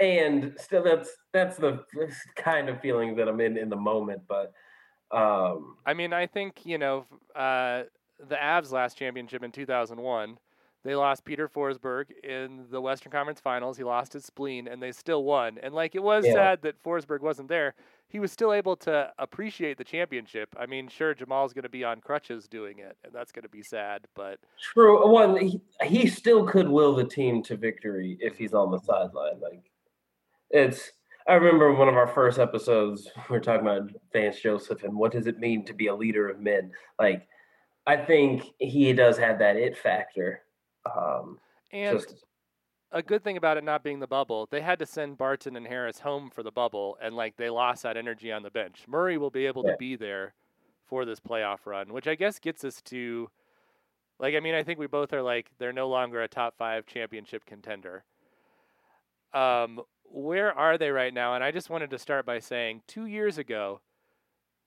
and 0.00 0.54
still 0.58 0.82
that's 0.82 1.10
that's 1.32 1.56
the 1.56 1.84
kind 2.36 2.68
of 2.68 2.80
feeling 2.80 3.16
that 3.16 3.28
I'm 3.28 3.40
in 3.40 3.56
in 3.56 3.68
the 3.68 3.76
moment. 3.76 4.22
But 4.26 4.52
um, 5.10 5.76
I 5.86 5.94
mean, 5.94 6.12
I 6.12 6.26
think 6.26 6.64
you 6.64 6.78
know 6.78 7.04
uh, 7.36 7.82
the 8.28 8.36
Avs 8.36 8.72
last 8.72 8.96
championship 8.96 9.42
in 9.42 9.52
2001. 9.52 10.38
They 10.84 10.94
lost 10.94 11.24
Peter 11.24 11.48
Forsberg 11.48 12.06
in 12.24 12.64
the 12.70 12.80
Western 12.80 13.10
Conference 13.12 13.40
Finals. 13.40 13.76
He 13.76 13.84
lost 13.84 14.12
his 14.12 14.24
spleen, 14.24 14.68
and 14.68 14.80
they 14.82 14.92
still 14.92 15.24
won. 15.24 15.58
And 15.62 15.74
like 15.74 15.94
it 15.94 16.02
was 16.02 16.24
Yeah. 16.24 16.32
sad 16.34 16.62
that 16.62 16.82
Forsberg 16.82 17.20
wasn't 17.20 17.48
there. 17.48 17.74
He 18.08 18.20
was 18.20 18.32
still 18.32 18.54
able 18.54 18.74
to 18.76 19.12
appreciate 19.18 19.76
the 19.76 19.84
championship. 19.84 20.48
I 20.58 20.64
mean, 20.64 20.88
sure, 20.88 21.14
Jamal's 21.14 21.52
going 21.52 21.64
to 21.64 21.68
be 21.68 21.84
on 21.84 22.00
crutches 22.00 22.48
doing 22.48 22.78
it, 22.78 22.96
and 23.04 23.12
that's 23.12 23.32
going 23.32 23.42
to 23.42 23.50
be 23.50 23.62
sad. 23.62 24.06
But 24.14 24.38
True. 24.72 25.12
One, 25.12 25.36
he, 25.36 25.60
he 25.84 26.06
still 26.06 26.46
could 26.46 26.68
will 26.68 26.94
the 26.94 27.04
team 27.04 27.42
to 27.44 27.56
victory 27.56 28.16
if 28.20 28.36
he's 28.38 28.54
on 28.54 28.70
the 28.70 28.78
sideline. 28.78 29.40
Like, 29.40 29.70
it's. 30.50 30.92
I 31.28 31.34
remember 31.34 31.74
one 31.74 31.88
of 31.88 31.96
our 31.96 32.06
first 32.06 32.38
episodes. 32.38 33.10
We 33.28 33.34
were 33.34 33.40
talking 33.40 33.66
about 33.66 33.90
Vance 34.14 34.40
Joseph 34.40 34.84
and 34.84 34.96
what 34.96 35.12
does 35.12 35.26
it 35.26 35.38
mean 35.38 35.66
to 35.66 35.74
be 35.74 35.88
a 35.88 35.94
leader 35.94 36.30
of 36.30 36.40
men. 36.40 36.72
Like, 36.98 37.28
I 37.86 37.96
think 37.96 38.44
he 38.58 38.94
does 38.94 39.18
have 39.18 39.38
that 39.40 39.56
it 39.56 39.76
factor. 39.76 40.42
Um, 40.86 41.38
and 41.72 41.98
just 41.98 42.24
a 42.92 43.02
good 43.02 43.22
thing 43.22 43.36
about 43.36 43.56
it 43.56 43.64
not 43.64 43.82
being 43.82 44.00
the 44.00 44.06
bubble, 44.06 44.48
they 44.50 44.60
had 44.60 44.78
to 44.78 44.86
send 44.86 45.18
Barton 45.18 45.56
and 45.56 45.66
Harris 45.66 46.00
home 46.00 46.30
for 46.30 46.42
the 46.42 46.50
bubble, 46.50 46.96
and 47.02 47.14
like 47.14 47.36
they 47.36 47.50
lost 47.50 47.82
that 47.82 47.96
energy 47.96 48.32
on 48.32 48.42
the 48.42 48.50
bench. 48.50 48.84
Murray 48.88 49.18
will 49.18 49.30
be 49.30 49.46
able 49.46 49.64
Yeah. 49.64 49.72
to 49.72 49.76
be 49.78 49.96
there 49.96 50.34
for 50.86 51.04
this 51.04 51.20
playoff 51.20 51.66
run, 51.66 51.92
which 51.92 52.08
I 52.08 52.14
guess 52.14 52.38
gets 52.38 52.64
us 52.64 52.80
to, 52.82 53.30
like, 54.18 54.34
I 54.34 54.40
mean, 54.40 54.54
I 54.54 54.62
think 54.62 54.78
we 54.78 54.86
both 54.86 55.12
are 55.12 55.22
like 55.22 55.50
they're 55.58 55.72
no 55.72 55.88
longer 55.88 56.22
a 56.22 56.28
top 56.28 56.56
five 56.56 56.86
championship 56.86 57.44
contender. 57.44 58.04
Um, 59.34 59.82
where 60.04 60.52
are 60.56 60.78
they 60.78 60.90
right 60.90 61.12
now? 61.12 61.34
And 61.34 61.44
I 61.44 61.50
just 61.50 61.68
wanted 61.68 61.90
to 61.90 61.98
start 61.98 62.24
by 62.24 62.38
saying 62.38 62.82
two 62.86 63.04
years 63.04 63.36
ago, 63.36 63.80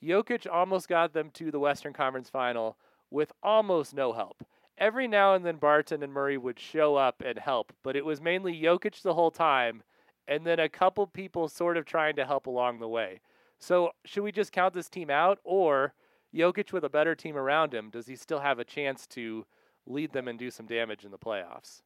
Jokic 0.03 0.45
almost 0.51 0.87
got 0.87 1.13
them 1.13 1.31
to 1.31 1.49
the 1.49 1.59
Western 1.59 1.93
Conference 1.93 2.29
Final 2.29 2.77
with 3.09 3.31
almost 3.41 3.93
no 3.95 4.13
help 4.13 4.43
every 4.81 5.07
now 5.07 5.35
and 5.35 5.45
then 5.45 5.55
Barton 5.57 6.01
and 6.03 6.11
Murray 6.11 6.37
would 6.37 6.59
show 6.59 6.95
up 6.95 7.21
and 7.23 7.37
help, 7.37 7.71
but 7.83 7.95
it 7.95 8.03
was 8.03 8.19
mainly 8.19 8.59
Jokic 8.59 9.01
the 9.03 9.13
whole 9.13 9.29
time, 9.29 9.83
and 10.27 10.45
then 10.45 10.59
a 10.59 10.67
couple 10.67 11.05
people 11.05 11.47
sort 11.47 11.77
of 11.77 11.85
trying 11.85 12.15
to 12.15 12.25
help 12.25 12.47
along 12.47 12.79
the 12.79 12.87
way. 12.89 13.21
So 13.59 13.91
should 14.05 14.23
we 14.23 14.31
just 14.31 14.51
count 14.51 14.73
this 14.73 14.89
team 14.89 15.11
out, 15.11 15.37
or 15.43 15.93
Jokic 16.35 16.73
with 16.73 16.83
a 16.83 16.89
better 16.89 17.13
team 17.13 17.37
around 17.37 17.73
him, 17.73 17.91
does 17.91 18.07
he 18.07 18.15
still 18.15 18.39
have 18.39 18.57
a 18.57 18.65
chance 18.65 19.05
to 19.07 19.45
lead 19.85 20.11
them 20.13 20.27
and 20.27 20.39
do 20.39 20.49
some 20.49 20.65
damage 20.65 21.05
in 21.05 21.11
the 21.11 21.19
playoffs? 21.19 21.83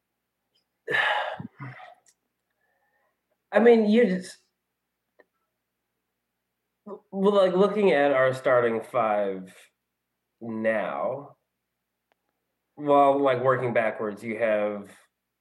I 3.52 3.60
mean, 3.60 3.88
you 3.88 4.06
just 4.06 4.38
well, 7.10 7.34
like 7.34 7.52
looking 7.52 7.92
at 7.92 8.12
our 8.12 8.32
starting 8.32 8.80
five 8.80 9.52
now. 10.40 11.35
Well, 12.76 13.18
like 13.18 13.42
working 13.42 13.72
backwards, 13.72 14.22
you 14.22 14.38
have 14.38 14.90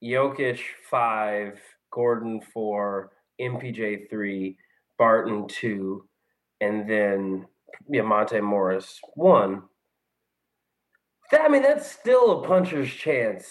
Jokic 0.03 0.59
five, 0.89 1.59
Gordon 1.91 2.41
four, 2.53 3.11
MPJ 3.41 4.09
three, 4.09 4.57
Barton 4.97 5.47
two, 5.47 6.07
and 6.61 6.89
then 6.89 7.45
yeah, 7.89 8.03
Monte 8.03 8.39
Morris 8.39 8.99
one. 9.15 9.63
That, 11.31 11.41
I 11.41 11.47
mean, 11.49 11.63
that's 11.63 11.91
still 11.91 12.43
a 12.43 12.47
puncher's 12.47 12.91
chance 12.91 13.47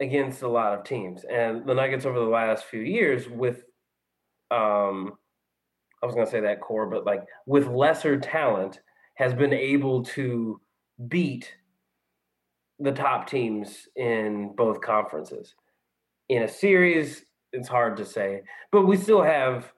against 0.00 0.42
a 0.42 0.48
lot 0.48 0.74
of 0.74 0.84
teams. 0.84 1.24
And 1.24 1.66
the 1.66 1.74
Nuggets 1.74 2.06
over 2.06 2.18
the 2.18 2.24
last 2.24 2.64
few 2.64 2.80
years 2.80 3.28
with 3.28 3.64
um 4.50 5.12
I 6.02 6.06
was 6.06 6.14
gonna 6.14 6.30
say 6.30 6.40
that 6.40 6.60
core, 6.60 6.86
but 6.86 7.04
like 7.04 7.24
with 7.46 7.66
lesser 7.68 8.18
talent 8.18 8.80
has 9.14 9.34
been 9.34 9.52
able 9.52 10.04
to 10.04 10.60
beat 11.08 11.52
the 12.78 12.92
top 12.92 13.28
teams 13.28 13.88
in 13.96 14.54
both 14.56 14.80
conferences. 14.80 15.54
In 16.28 16.42
a 16.42 16.48
series, 16.48 17.24
it's 17.52 17.68
hard 17.68 17.96
to 17.96 18.04
say, 18.04 18.42
but 18.70 18.86
we 18.86 18.96
still 18.96 19.22
have 19.22 19.72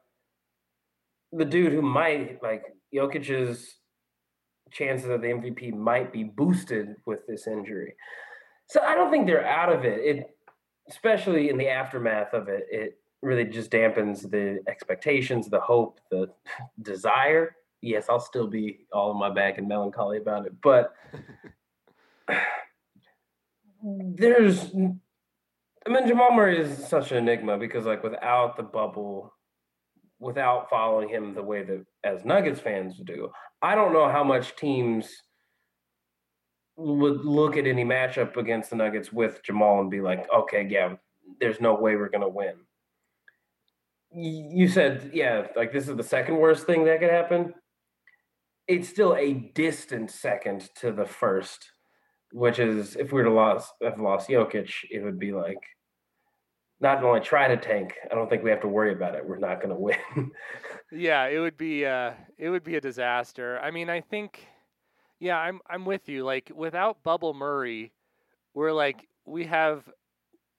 the 1.33 1.45
dude 1.45 1.73
who 1.73 1.83
might 1.83 2.43
like 2.43 2.65
Jokic's 2.93 3.77
chances 4.73 5.09
of 5.09 5.23
the 5.23 5.29
MVP 5.29 5.75
might 5.75 6.13
be 6.13 6.25
boosted 6.25 6.97
with 7.07 7.27
this 7.27 7.47
injury. 7.47 7.95
So 8.67 8.81
I 8.83 8.95
don't 8.95 9.11
think 9.11 9.27
they're 9.27 9.47
out 9.47 9.73
of 9.73 9.85
it. 9.85 9.99
It 10.01 10.37
especially 10.89 11.51
in 11.51 11.57
the 11.57 11.69
aftermath 11.69 12.35
of 12.35 12.49
it, 12.49 12.67
it 12.71 12.99
really 13.23 13.45
just 13.45 13.71
dampens 13.71 14.29
the 14.29 14.61
expectations, 14.69 15.49
the 15.49 15.61
hope, 15.61 16.01
the 16.11 16.29
desire. 16.83 17.57
Yes, 17.81 18.07
I'll 18.09 18.21
still 18.21 18.47
be 18.47 18.87
all 18.93 19.13
in 19.13 19.19
my 19.19 19.31
bag 19.31 19.59
and 19.59 19.69
melancholy 19.69 20.19
about 20.19 20.47
it, 20.47 20.53
but 20.61 20.95
there's 23.83 24.67
I 25.87 25.91
mean 25.91 26.07
Jamal 26.07 26.33
Murray 26.33 26.61
is 26.61 26.87
such 26.87 27.13
an 27.13 27.19
enigma 27.19 27.59
because 27.59 27.87
like 27.87 28.03
without 28.03 28.57
the 28.57 28.63
bubble, 28.63 29.33
without 30.19 30.69
following 30.69 31.09
him 31.09 31.35
the 31.35 31.43
way 31.43 31.63
that 31.63 31.85
as 32.05 32.25
Nuggets 32.25 32.61
fans 32.61 33.01
do, 33.05 33.31
I 33.63 33.75
don't 33.75 33.93
know 33.93 34.09
how 34.09 34.25
much 34.25 34.57
teams 34.57 35.09
would 36.77 37.25
look 37.25 37.57
at 37.57 37.67
any 37.67 37.85
matchup 37.85 38.37
against 38.37 38.71
the 38.71 38.77
Nuggets 38.77 39.13
with 39.13 39.43
Jamal 39.43 39.81
and 39.81 39.91
be 39.91 40.01
like, 40.01 40.27
okay, 40.35 40.67
yeah, 40.69 40.95
there's 41.39 41.61
no 41.61 41.75
way 41.75 41.97
we're 41.97 42.09
gonna 42.09 42.29
win. 42.29 42.55
You 44.13 44.67
said, 44.69 45.11
yeah, 45.15 45.47
like 45.57 45.73
this 45.73 45.89
is 45.89 45.97
the 45.97 46.03
second 46.03 46.37
worst 46.37 46.67
thing 46.67 46.85
that 46.85 47.01
could 47.01 47.11
happen. 47.11 47.55
It's 48.67 48.89
still 48.89 49.15
a 49.15 49.35
distant 49.55 50.11
second 50.11 50.69
to 50.77 50.93
the 50.93 51.07
first, 51.07 51.71
which 52.33 52.59
is 52.59 52.97
if 52.97 53.13
we 53.13 53.21
were 53.23 53.29
to 53.29 53.35
lost 53.35 53.73
have 53.83 54.01
lost 54.01 54.29
Jokic, 54.29 54.71
it 54.91 55.03
would 55.03 55.19
be 55.19 55.33
like 55.33 55.63
not 56.81 57.03
only 57.05 57.21
try 57.21 57.49
to 57.49 57.57
tank. 57.57 57.95
I 58.11 58.15
don't 58.15 58.29
think 58.29 58.43
we 58.43 58.51
have 58.51 58.63
to 58.63 58.69
worry 58.69 58.93
about 58.93 59.15
it. 59.15 59.27
We're 59.27 59.39
not 59.39 59.61
going 59.61 59.69
to 59.75 59.81
win. 59.81 60.31
Yeah, 60.93 61.27
it 61.27 61.39
would 61.39 61.57
be 61.57 61.87
uh, 61.87 62.13
it 62.39 62.51
would 62.51 62.65
be 62.65 62.77
a 62.77 62.81
disaster. 62.81 63.61
I 63.63 63.71
mean, 63.71 63.91
I 63.91 64.01
think, 64.01 64.47
yeah, 65.19 65.39
I'm 65.39 65.61
I'm 65.69 65.85
with 65.85 66.09
you. 66.09 66.25
Like 66.25 66.51
without 66.55 67.03
Bubble 67.03 67.35
Murray, 67.35 67.93
we're 68.55 68.73
like 68.73 69.07
we 69.25 69.45
have 69.47 69.89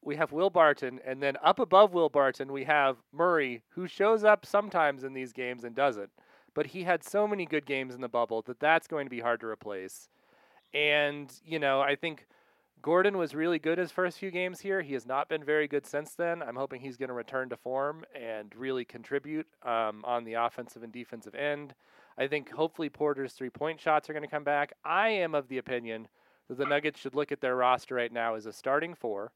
we 0.04 0.16
have 0.16 0.32
Will 0.32 0.50
Barton, 0.50 1.00
and 1.06 1.22
then 1.22 1.38
up 1.44 1.60
above 1.60 1.94
Will 1.94 2.10
Barton 2.10 2.52
we 2.52 2.64
have 2.64 2.98
Murray, 3.12 3.64
who 3.70 3.88
shows 3.88 4.24
up 4.24 4.46
sometimes 4.46 5.04
in 5.04 5.14
these 5.14 5.34
games 5.34 5.64
and 5.64 5.76
doesn't. 5.76 6.10
But 6.54 6.68
he 6.68 6.84
had 6.84 7.04
so 7.04 7.28
many 7.28 7.46
good 7.46 7.66
games 7.66 7.96
in 7.96 8.02
the 8.02 8.10
bubble 8.10 8.42
that 8.44 8.60
that's 8.60 8.88
going 8.88 9.06
to 9.06 9.12
be 9.12 9.22
hard 9.22 9.40
to 9.42 9.48
replace. 9.48 10.10
And 10.74 11.32
you 11.46 11.60
know, 11.60 11.82
I 11.82 11.96
think 11.96 12.28
Gordon 12.82 13.18
was 13.18 13.36
really 13.36 13.60
good 13.60 13.78
his 13.78 13.92
first 13.92 14.18
few 14.18 14.32
games 14.32 14.60
here. 14.60 14.82
He 14.82 14.94
has 14.94 15.06
not 15.06 15.30
been 15.30 15.44
very 15.44 15.68
good 15.68 15.86
since 15.86 16.16
then. 16.16 16.42
I'm 16.42 16.56
hoping 16.56 16.82
he's 16.82 16.98
going 16.98 17.10
to 17.10 17.14
return 17.14 17.50
to 17.50 17.58
form 17.58 18.04
and 18.20 18.54
really 18.56 18.86
contribute 18.86 19.46
um, 19.64 20.04
on 20.04 20.24
the 20.24 20.34
offensive 20.34 20.82
and 20.82 20.92
defensive 20.92 21.36
end. 21.36 21.76
I 22.18 22.28
think 22.28 22.52
hopefully 22.52 22.90
Porter's 22.90 23.34
three 23.34 23.50
point 23.50 23.80
shots 23.80 24.10
are 24.10 24.14
going 24.14 24.24
to 24.24 24.30
come 24.30 24.44
back. 24.44 24.74
I 24.84 25.10
am 25.10 25.36
of 25.36 25.48
the 25.48 25.60
opinion 25.60 26.08
that 26.48 26.58
the 26.58 26.66
Nuggets 26.66 27.00
should 27.00 27.16
look 27.16 27.32
at 27.32 27.40
their 27.40 27.56
roster 27.56 27.96
right 27.96 28.12
now 28.12 28.36
as 28.36 28.46
a 28.46 28.54
starting 28.54 28.96
four, 28.96 29.32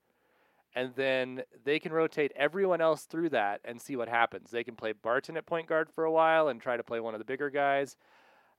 and 0.75 0.93
then 0.95 1.43
they 1.63 1.79
can 1.79 1.93
rotate 1.93 2.31
everyone 2.35 2.81
else 2.81 3.03
through 3.03 3.29
that 3.29 3.61
and 3.63 3.79
see 3.79 3.95
what 3.95 4.09
happens. 4.09 4.49
They 4.49 4.63
can 4.63 4.75
play 4.75 4.91
Barton 4.91 5.37
at 5.37 5.45
point 5.45 5.67
guard 5.67 5.89
for 5.89 6.03
a 6.03 6.11
while 6.11 6.47
and 6.47 6.59
try 6.59 6.77
to 6.77 6.83
play 6.83 6.99
one 6.99 7.13
of 7.13 7.19
the 7.19 7.25
bigger 7.25 7.49
guys 7.51 7.95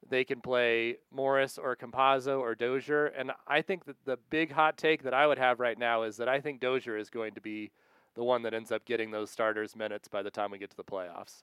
they 0.08 0.24
can 0.24 0.40
play 0.40 0.96
Morris 1.10 1.58
or 1.58 1.76
Campazzo 1.76 2.40
or 2.40 2.54
Dozier. 2.54 3.06
And 3.06 3.32
I 3.46 3.62
think 3.62 3.84
that 3.86 3.96
the 4.04 4.18
big 4.30 4.52
hot 4.52 4.76
take 4.76 5.02
that 5.02 5.14
I 5.14 5.26
would 5.26 5.38
have 5.38 5.60
right 5.60 5.78
now 5.78 6.02
is 6.02 6.16
that 6.18 6.28
I 6.28 6.40
think 6.40 6.60
Dozier 6.60 6.96
is 6.96 7.10
going 7.10 7.34
to 7.34 7.40
be 7.40 7.70
the 8.14 8.24
one 8.24 8.42
that 8.42 8.54
ends 8.54 8.72
up 8.72 8.84
getting 8.84 9.10
those 9.10 9.30
starters 9.30 9.76
minutes 9.76 10.08
by 10.08 10.22
the 10.22 10.30
time 10.30 10.50
we 10.50 10.58
get 10.58 10.70
to 10.70 10.76
the 10.76 10.84
playoffs. 10.84 11.42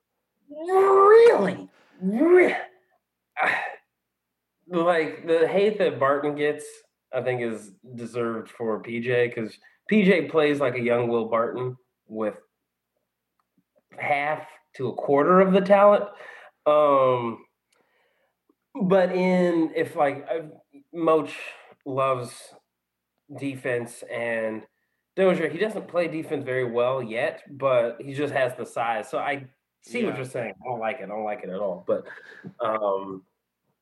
really? 0.50 1.70
Re- 2.02 2.56
like 4.68 5.28
the 5.28 5.48
hate 5.48 5.78
that 5.80 6.00
Barton 6.00 6.36
gets, 6.36 6.66
I 7.14 7.22
think 7.22 7.42
is 7.42 7.72
deserved 7.96 8.50
for 8.50 8.82
PJ 8.82 9.34
because 9.34 9.58
PJ 9.92 10.32
plays 10.32 10.60
like 10.60 10.76
a 10.76 10.82
young 10.82 11.08
Will 11.08 11.26
Barton 11.26 11.78
with 12.08 12.38
half 13.98 14.48
to 14.76 14.90
a 14.90 14.94
quarter 14.94 15.42
of 15.42 15.54
the 15.54 15.62
talent. 15.62 16.06
Um, 16.66 17.43
but 18.76 19.12
in 19.12 19.72
if 19.76 19.96
like 19.96 20.28
Moch 20.94 21.30
loves 21.86 22.34
defense 23.38 24.04
and 24.12 24.64
Dozier, 25.16 25.50
he 25.50 25.60
doesn't 25.60 25.88
play 25.88 26.08
defense 26.08 26.44
very 26.44 26.70
well 26.70 27.02
yet, 27.02 27.44
but 27.50 27.98
he 28.02 28.14
just 28.14 28.34
has 28.34 28.56
the 28.56 28.66
size. 28.66 29.10
So 29.10 29.20
I 29.20 29.46
see 29.84 30.04
what 30.04 30.16
you're 30.16 30.26
saying. 30.26 30.54
I 30.60 30.70
don't 30.70 30.80
like 30.80 31.00
it. 31.00 31.04
I 31.04 31.08
don't 31.08 31.24
like 31.24 31.44
it 31.44 31.50
at 31.50 31.60
all. 31.60 31.84
But 31.86 32.06
um 32.60 33.22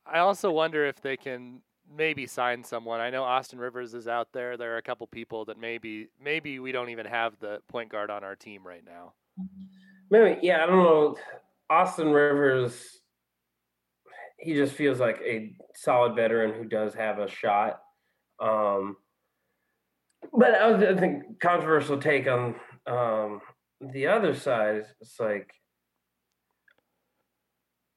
I 0.06 0.20
also 0.20 0.52
wonder 0.52 0.86
if 0.86 1.00
they 1.02 1.16
can 1.16 1.62
maybe 1.96 2.26
sign 2.26 2.64
someone. 2.64 3.00
I 3.00 3.10
know 3.10 3.24
Austin 3.24 3.60
Rivers 3.60 3.94
is 3.94 4.08
out 4.08 4.30
there. 4.34 4.58
There 4.58 4.74
are 4.74 4.78
a 4.78 4.82
couple 4.82 5.08
people 5.08 5.46
that 5.46 5.58
maybe 5.58 6.10
maybe 6.22 6.60
we 6.60 6.72
don't 6.72 6.90
even 6.90 7.06
have 7.06 7.40
the 7.40 7.62
point 7.68 7.90
guard 7.90 8.10
on 8.10 8.24
our 8.24 8.36
team 8.36 8.66
right 8.66 8.84
now. 8.86 9.14
Maybe 10.10 10.40
yeah, 10.42 10.64
I 10.64 10.66
don't 10.66 10.84
know. 10.84 11.16
Austin 11.70 12.12
Rivers 12.12 13.01
he 14.42 14.54
just 14.54 14.74
feels 14.74 15.00
like 15.00 15.20
a 15.26 15.54
solid 15.76 16.16
veteran 16.16 16.54
who 16.54 16.66
does 16.66 16.94
have 16.94 17.20
a 17.20 17.30
shot. 17.30 17.80
Um, 18.40 18.98
but 20.34 20.56
I, 20.56 20.72
was, 20.72 20.84
I 20.84 20.96
think 21.00 21.40
controversial 21.40 21.98
take 21.98 22.28
on 22.28 22.56
um, 22.88 23.42
the 23.80 24.08
other 24.08 24.36
side. 24.36 24.86
It's 25.00 25.20
like 25.20 25.54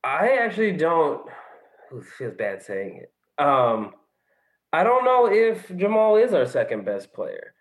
I 0.02 0.36
actually 0.40 0.72
don't. 0.72 1.26
It 1.92 2.04
feels 2.18 2.34
bad 2.36 2.62
saying 2.62 3.02
it. 3.02 3.42
Um, 3.42 3.92
I 4.72 4.84
don't 4.84 5.04
know 5.04 5.30
if 5.32 5.74
Jamal 5.76 6.16
is 6.16 6.34
our 6.34 6.46
second 6.46 6.84
best 6.84 7.12
player 7.14 7.54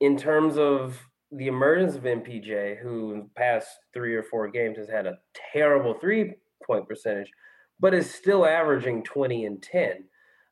in 0.00 0.16
terms 0.16 0.58
of 0.58 0.98
the 1.32 1.46
emergence 1.46 1.94
of 1.94 2.02
MPJ, 2.02 2.78
who 2.78 3.12
in 3.12 3.18
the 3.20 3.30
past 3.34 3.68
three 3.94 4.14
or 4.14 4.22
four 4.22 4.48
games 4.48 4.76
has 4.78 4.88
had 4.88 5.06
a 5.06 5.18
terrible 5.52 5.94
three 5.94 6.34
point 6.64 6.88
percentage, 6.88 7.30
but 7.78 7.94
is 7.94 8.12
still 8.12 8.46
averaging 8.46 9.02
20 9.02 9.44
and 9.44 9.62
10. 9.62 10.04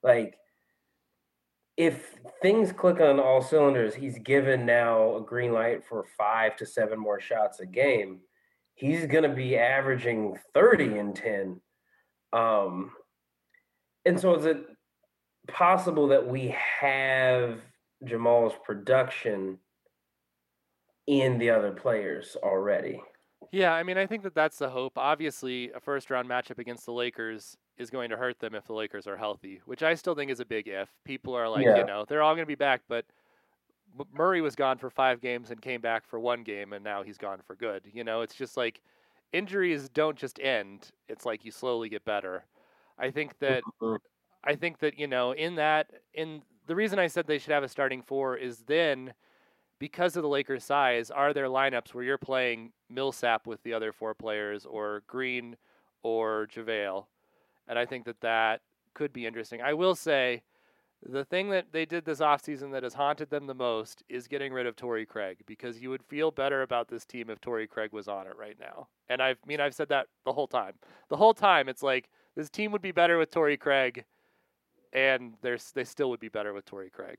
Like, 0.02 0.37
if 1.76 2.14
things 2.40 2.73
click 2.73 3.00
on 3.00 3.19
all 3.19 3.43
cylinders, 3.43 3.95
he's 3.95 4.19
given 4.19 4.64
now 4.64 5.16
a 5.16 5.21
green 5.21 5.52
light 5.52 5.85
for 5.85 6.04
five 6.16 6.57
to 6.57 6.66
seven 6.66 6.99
more 6.99 7.21
shots 7.21 7.61
a 7.61 7.66
game. 7.66 8.21
He's 8.75 9.07
going 9.07 9.28
to 9.28 9.35
be 9.35 9.57
averaging 9.57 10.38
30 10.52 10.99
and 10.99 11.16
10. 11.16 11.61
Um, 12.33 12.90
and 14.04 14.21
so 14.21 14.35
is 14.37 14.45
it 14.45 14.64
possible 15.49 16.09
that 16.09 16.26
we 16.26 16.54
have 16.81 17.59
Jamal's 18.04 18.54
production 18.64 19.59
in 21.07 21.38
the 21.38 21.50
other 21.50 21.73
players 21.73 22.37
already? 22.43 23.00
Yeah, 23.52 23.72
I 23.72 23.82
mean, 23.82 23.98
I 23.98 24.06
think 24.06 24.22
that 24.22 24.34
that's 24.34 24.58
the 24.58 24.70
hope. 24.70 24.96
Obviously, 24.96 25.70
a 25.72 25.80
first 25.80 26.10
round 26.10 26.28
matchup 26.28 26.58
against 26.58 26.86
the 26.86 26.92
Lakers 26.92 27.56
is 27.78 27.90
going 27.90 28.10
to 28.10 28.16
hurt 28.16 28.38
them 28.38 28.54
if 28.54 28.66
the 28.66 28.72
Lakers 28.72 29.06
are 29.06 29.16
healthy, 29.16 29.60
which 29.66 29.82
I 29.82 29.94
still 29.94 30.14
think 30.14 30.30
is 30.30 30.40
a 30.40 30.44
big 30.44 30.68
if. 30.68 30.88
People 31.04 31.34
are 31.34 31.48
like, 31.48 31.64
yeah. 31.64 31.78
you 31.78 31.84
know, 31.84 32.04
they're 32.08 32.22
all 32.22 32.34
going 32.34 32.44
to 32.44 32.46
be 32.46 32.54
back, 32.54 32.82
but 32.88 33.04
Murray 34.12 34.40
was 34.40 34.56
gone 34.56 34.78
for 34.78 34.90
five 34.90 35.20
games 35.20 35.50
and 35.50 35.60
came 35.60 35.80
back 35.80 36.06
for 36.06 36.18
one 36.18 36.42
game, 36.42 36.72
and 36.72 36.84
now 36.84 37.02
he's 37.02 37.18
gone 37.18 37.40
for 37.46 37.54
good. 37.54 37.82
You 37.92 38.04
know, 38.04 38.22
it's 38.22 38.34
just 38.34 38.56
like 38.56 38.80
injuries 39.32 39.88
don't 39.88 40.16
just 40.16 40.40
end. 40.40 40.90
It's 41.08 41.24
like 41.24 41.44
you 41.44 41.50
slowly 41.50 41.88
get 41.88 42.04
better. 42.04 42.44
I 42.98 43.10
think 43.10 43.38
that 43.40 43.62
mm-hmm. 43.80 43.96
I 44.44 44.54
think 44.54 44.78
that 44.78 44.98
you 44.98 45.06
know 45.06 45.32
in 45.32 45.56
that 45.56 45.90
in 46.12 46.42
the 46.66 46.74
reason 46.74 46.98
I 46.98 47.06
said 47.06 47.26
they 47.26 47.38
should 47.38 47.52
have 47.52 47.64
a 47.64 47.68
starting 47.68 48.02
four 48.02 48.36
is 48.36 48.58
then 48.66 49.12
because 49.78 50.16
of 50.16 50.22
the 50.22 50.28
Lakers' 50.28 50.64
size, 50.64 51.10
are 51.10 51.32
there 51.32 51.46
lineups 51.46 51.92
where 51.92 52.04
you're 52.04 52.16
playing 52.16 52.72
Millsap 52.94 53.46
with 53.46 53.62
the 53.62 53.74
other 53.74 53.92
four 53.92 54.14
players 54.14 54.64
or 54.64 55.02
Green 55.06 55.56
or 56.02 56.48
JaVale? 56.54 57.06
And 57.68 57.78
I 57.78 57.86
think 57.86 58.04
that 58.04 58.20
that 58.20 58.60
could 58.94 59.12
be 59.12 59.26
interesting. 59.26 59.60
I 59.60 59.74
will 59.74 59.94
say 59.94 60.42
the 61.06 61.24
thing 61.24 61.50
that 61.50 61.66
they 61.72 61.84
did 61.84 62.04
this 62.04 62.20
offseason 62.20 62.72
that 62.72 62.82
has 62.82 62.94
haunted 62.94 63.28
them 63.28 63.46
the 63.46 63.54
most 63.54 64.02
is 64.08 64.26
getting 64.26 64.52
rid 64.52 64.66
of 64.66 64.76
Torrey 64.76 65.04
Craig 65.04 65.38
because 65.46 65.80
you 65.80 65.90
would 65.90 66.02
feel 66.02 66.30
better 66.30 66.62
about 66.62 66.88
this 66.88 67.04
team 67.04 67.28
if 67.28 67.40
Torrey 67.40 67.66
Craig 67.66 67.92
was 67.92 68.08
on 68.08 68.26
it 68.26 68.36
right 68.38 68.56
now. 68.58 68.88
And 69.08 69.20
I 69.20 69.34
mean, 69.46 69.60
I've 69.60 69.74
said 69.74 69.88
that 69.90 70.06
the 70.24 70.32
whole 70.32 70.46
time. 70.46 70.74
The 71.10 71.16
whole 71.16 71.34
time, 71.34 71.68
it's 71.68 71.82
like 71.82 72.08
this 72.36 72.48
team 72.48 72.72
would 72.72 72.82
be 72.82 72.92
better 72.92 73.18
with 73.18 73.30
Torrey 73.30 73.58
Craig, 73.58 74.04
and 74.92 75.34
they 75.42 75.84
still 75.84 76.08
would 76.10 76.20
be 76.20 76.28
better 76.28 76.54
with 76.54 76.64
Torrey 76.64 76.90
Craig. 76.90 77.18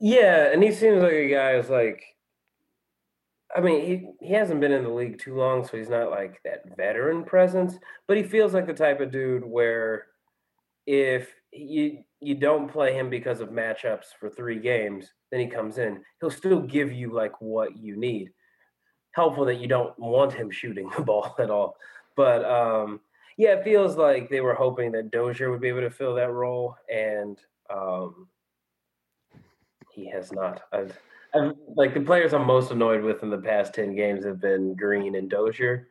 Yeah, 0.00 0.50
and 0.52 0.62
he 0.62 0.72
seems 0.72 1.02
like 1.02 1.12
a 1.12 1.28
guy 1.28 1.56
who's 1.56 1.70
like 1.70 2.02
I 3.54 3.60
mean, 3.60 3.86
he, 4.20 4.26
he 4.26 4.32
hasn't 4.32 4.60
been 4.60 4.72
in 4.72 4.84
the 4.84 4.90
league 4.90 5.18
too 5.18 5.34
long, 5.36 5.64
so 5.64 5.76
he's 5.76 5.90
not 5.90 6.10
like 6.10 6.40
that 6.44 6.76
veteran 6.76 7.24
presence, 7.24 7.76
but 8.08 8.16
he 8.16 8.22
feels 8.22 8.54
like 8.54 8.66
the 8.66 8.72
type 8.72 9.00
of 9.00 9.10
dude 9.10 9.44
where 9.44 10.06
if 10.86 11.28
you 11.52 12.02
you 12.20 12.34
don't 12.34 12.70
play 12.70 12.94
him 12.94 13.10
because 13.10 13.40
of 13.40 13.50
matchups 13.50 14.06
for 14.18 14.30
three 14.30 14.58
games, 14.58 15.12
then 15.30 15.40
he 15.40 15.46
comes 15.46 15.78
in, 15.78 16.02
he'll 16.20 16.30
still 16.30 16.60
give 16.60 16.92
you 16.92 17.12
like 17.12 17.40
what 17.40 17.76
you 17.76 17.96
need. 17.96 18.30
Helpful 19.12 19.44
that 19.46 19.60
you 19.60 19.66
don't 19.66 19.96
want 19.98 20.32
him 20.32 20.50
shooting 20.50 20.90
the 20.96 21.02
ball 21.04 21.34
at 21.38 21.50
all. 21.50 21.76
But 22.16 22.44
um 22.44 23.00
yeah, 23.36 23.54
it 23.54 23.64
feels 23.64 23.96
like 23.96 24.28
they 24.28 24.40
were 24.40 24.54
hoping 24.54 24.92
that 24.92 25.10
Dozier 25.10 25.50
would 25.50 25.60
be 25.60 25.68
able 25.68 25.80
to 25.80 25.90
fill 25.90 26.14
that 26.14 26.32
role, 26.32 26.76
and 26.92 27.38
um 27.70 28.28
he 29.92 30.08
has 30.08 30.32
not. 30.32 30.62
I've, 30.72 30.98
I've, 31.34 31.52
like 31.76 31.94
the 31.94 32.00
players 32.00 32.34
I'm 32.34 32.46
most 32.46 32.70
annoyed 32.70 33.02
with 33.02 33.22
in 33.22 33.30
the 33.30 33.38
past 33.38 33.74
ten 33.74 33.94
games 33.94 34.24
have 34.24 34.40
been 34.40 34.74
Green 34.74 35.14
and 35.16 35.30
Dozier. 35.30 35.88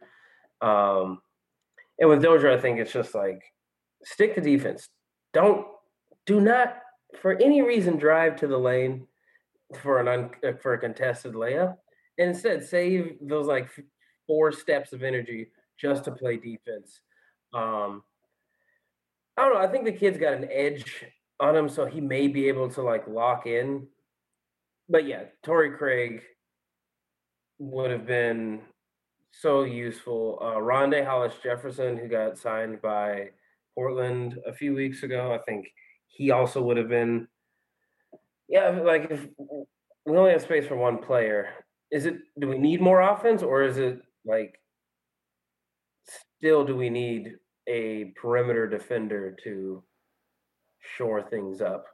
Um, 0.61 1.21
and 1.99 2.09
with 2.09 2.21
Dozier, 2.21 2.51
I 2.51 2.59
think 2.59 2.79
it's 2.79 2.93
just 2.93 3.15
like 3.15 3.41
stick 4.03 4.35
to 4.35 4.41
defense. 4.41 4.89
Don't 5.33 5.65
do 6.25 6.39
not 6.41 6.77
for 7.19 7.33
any 7.41 7.61
reason 7.61 7.97
drive 7.97 8.35
to 8.37 8.47
the 8.47 8.57
lane 8.57 9.07
for 9.81 9.99
an 9.99 10.07
un, 10.07 10.29
uh, 10.45 10.53
for 10.61 10.73
a 10.73 10.77
contested 10.77 11.33
layup, 11.33 11.77
and 12.17 12.29
instead 12.29 12.63
save 12.63 13.17
those 13.21 13.47
like 13.47 13.69
four 14.27 14.51
steps 14.51 14.93
of 14.93 15.03
energy 15.03 15.47
just 15.79 16.03
to 16.05 16.11
play 16.11 16.37
defense. 16.37 17.01
Um, 17.53 18.03
I 19.37 19.43
don't 19.43 19.53
know. 19.53 19.59
I 19.59 19.67
think 19.67 19.85
the 19.85 19.91
kid's 19.91 20.17
got 20.17 20.33
an 20.33 20.47
edge 20.51 21.05
on 21.39 21.55
him, 21.55 21.67
so 21.67 21.85
he 21.85 22.01
may 22.01 22.27
be 22.27 22.47
able 22.47 22.69
to 22.69 22.81
like 22.81 23.07
lock 23.07 23.47
in. 23.47 23.87
But 24.91 25.07
yeah, 25.07 25.23
Torrey 25.43 25.71
Craig 25.77 26.21
would 27.59 27.91
have 27.91 28.05
been 28.05 28.61
so 29.31 29.63
useful. 29.63 30.37
Uh, 30.41 30.59
Rondae 30.59 31.05
Hollis 31.05 31.33
Jefferson, 31.41 31.97
who 31.97 32.09
got 32.09 32.37
signed 32.37 32.81
by 32.81 33.29
Portland 33.73 34.37
a 34.45 34.53
few 34.53 34.73
weeks 34.73 35.03
ago, 35.03 35.33
I 35.33 35.37
think 35.49 35.65
he 36.07 36.31
also 36.31 36.61
would 36.61 36.77
have 36.77 36.89
been. 36.89 37.27
Yeah, 38.49 38.81
like 38.83 39.09
if 39.09 39.27
we 40.05 40.17
only 40.17 40.31
have 40.31 40.41
space 40.41 40.67
for 40.67 40.75
one 40.75 40.97
player, 40.97 41.53
is 41.89 42.05
it? 42.05 42.17
Do 42.37 42.49
we 42.49 42.57
need 42.57 42.81
more 42.81 42.99
offense, 42.99 43.43
or 43.43 43.63
is 43.63 43.77
it 43.77 44.01
like 44.25 44.59
still 46.37 46.65
do 46.65 46.75
we 46.75 46.89
need 46.89 47.35
a 47.67 48.11
perimeter 48.21 48.67
defender 48.67 49.35
to 49.43 49.83
shore 50.97 51.21
things 51.21 51.61
up. 51.61 51.85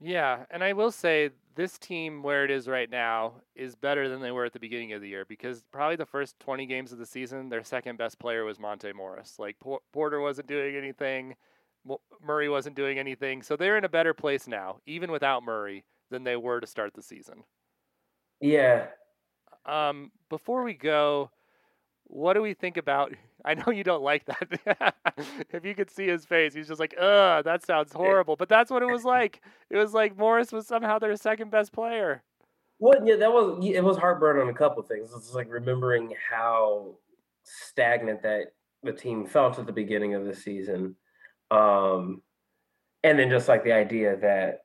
Yeah, 0.00 0.44
and 0.50 0.64
I 0.64 0.72
will 0.72 0.90
say 0.90 1.30
this 1.54 1.78
team 1.78 2.22
where 2.22 2.44
it 2.44 2.50
is 2.50 2.68
right 2.68 2.90
now 2.90 3.34
is 3.54 3.74
better 3.74 4.08
than 4.08 4.20
they 4.20 4.30
were 4.30 4.44
at 4.44 4.52
the 4.52 4.58
beginning 4.58 4.92
of 4.92 5.00
the 5.00 5.08
year 5.08 5.24
because 5.24 5.64
probably 5.72 5.96
the 5.96 6.06
first 6.06 6.38
20 6.40 6.66
games 6.66 6.92
of 6.92 6.98
the 6.98 7.06
season, 7.06 7.48
their 7.48 7.64
second 7.64 7.96
best 7.96 8.18
player 8.18 8.44
was 8.44 8.58
Monte 8.58 8.92
Morris. 8.92 9.36
Like 9.38 9.56
Porter 9.92 10.20
wasn't 10.20 10.48
doing 10.48 10.76
anything, 10.76 11.34
Murray 12.24 12.48
wasn't 12.48 12.76
doing 12.76 12.98
anything, 12.98 13.42
so 13.42 13.56
they're 13.56 13.78
in 13.78 13.84
a 13.84 13.88
better 13.88 14.14
place 14.14 14.46
now, 14.46 14.78
even 14.86 15.10
without 15.10 15.42
Murray, 15.42 15.84
than 16.10 16.24
they 16.24 16.36
were 16.36 16.60
to 16.60 16.66
start 16.66 16.94
the 16.94 17.02
season. 17.02 17.44
Yeah. 18.40 18.86
Um, 19.66 20.10
before 20.28 20.62
we 20.62 20.74
go, 20.74 21.30
what 22.04 22.34
do 22.34 22.42
we 22.42 22.54
think 22.54 22.76
about? 22.76 23.12
I 23.44 23.54
know 23.54 23.72
you 23.72 23.84
don't 23.84 24.02
like 24.02 24.24
that. 24.26 24.94
if 25.52 25.64
you 25.64 25.74
could 25.74 25.90
see 25.90 26.06
his 26.06 26.24
face, 26.24 26.54
he's 26.54 26.68
just 26.68 26.80
like, 26.80 26.94
"Ugh, 26.98 27.44
that 27.44 27.64
sounds 27.64 27.92
horrible." 27.94 28.36
But 28.36 28.48
that's 28.48 28.70
what 28.70 28.82
it 28.82 28.86
was 28.86 29.04
like. 29.04 29.42
It 29.70 29.76
was 29.76 29.92
like 29.92 30.16
Morris 30.16 30.52
was 30.52 30.66
somehow 30.66 30.98
their 30.98 31.16
second 31.16 31.50
best 31.50 31.72
player. 31.72 32.22
Well, 32.78 33.06
yeah, 33.06 33.16
that 33.16 33.32
was 33.32 33.64
it. 33.64 33.82
Was 33.82 33.96
heartburn 33.96 34.40
on 34.40 34.48
a 34.48 34.54
couple 34.54 34.82
things. 34.82 35.10
It's 35.16 35.34
like 35.34 35.50
remembering 35.50 36.14
how 36.30 36.94
stagnant 37.44 38.22
that 38.22 38.52
the 38.82 38.92
team 38.92 39.26
felt 39.26 39.58
at 39.58 39.66
the 39.66 39.72
beginning 39.72 40.14
of 40.14 40.24
the 40.24 40.34
season, 40.34 40.96
um, 41.50 42.22
and 43.04 43.18
then 43.18 43.30
just 43.30 43.48
like 43.48 43.64
the 43.64 43.72
idea 43.72 44.16
that 44.16 44.64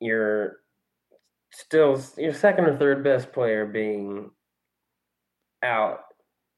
you're 0.00 0.58
still 1.52 2.00
your 2.16 2.32
second 2.32 2.64
or 2.64 2.76
third 2.76 3.04
best 3.04 3.32
player 3.32 3.66
being 3.66 4.30
out 5.62 6.00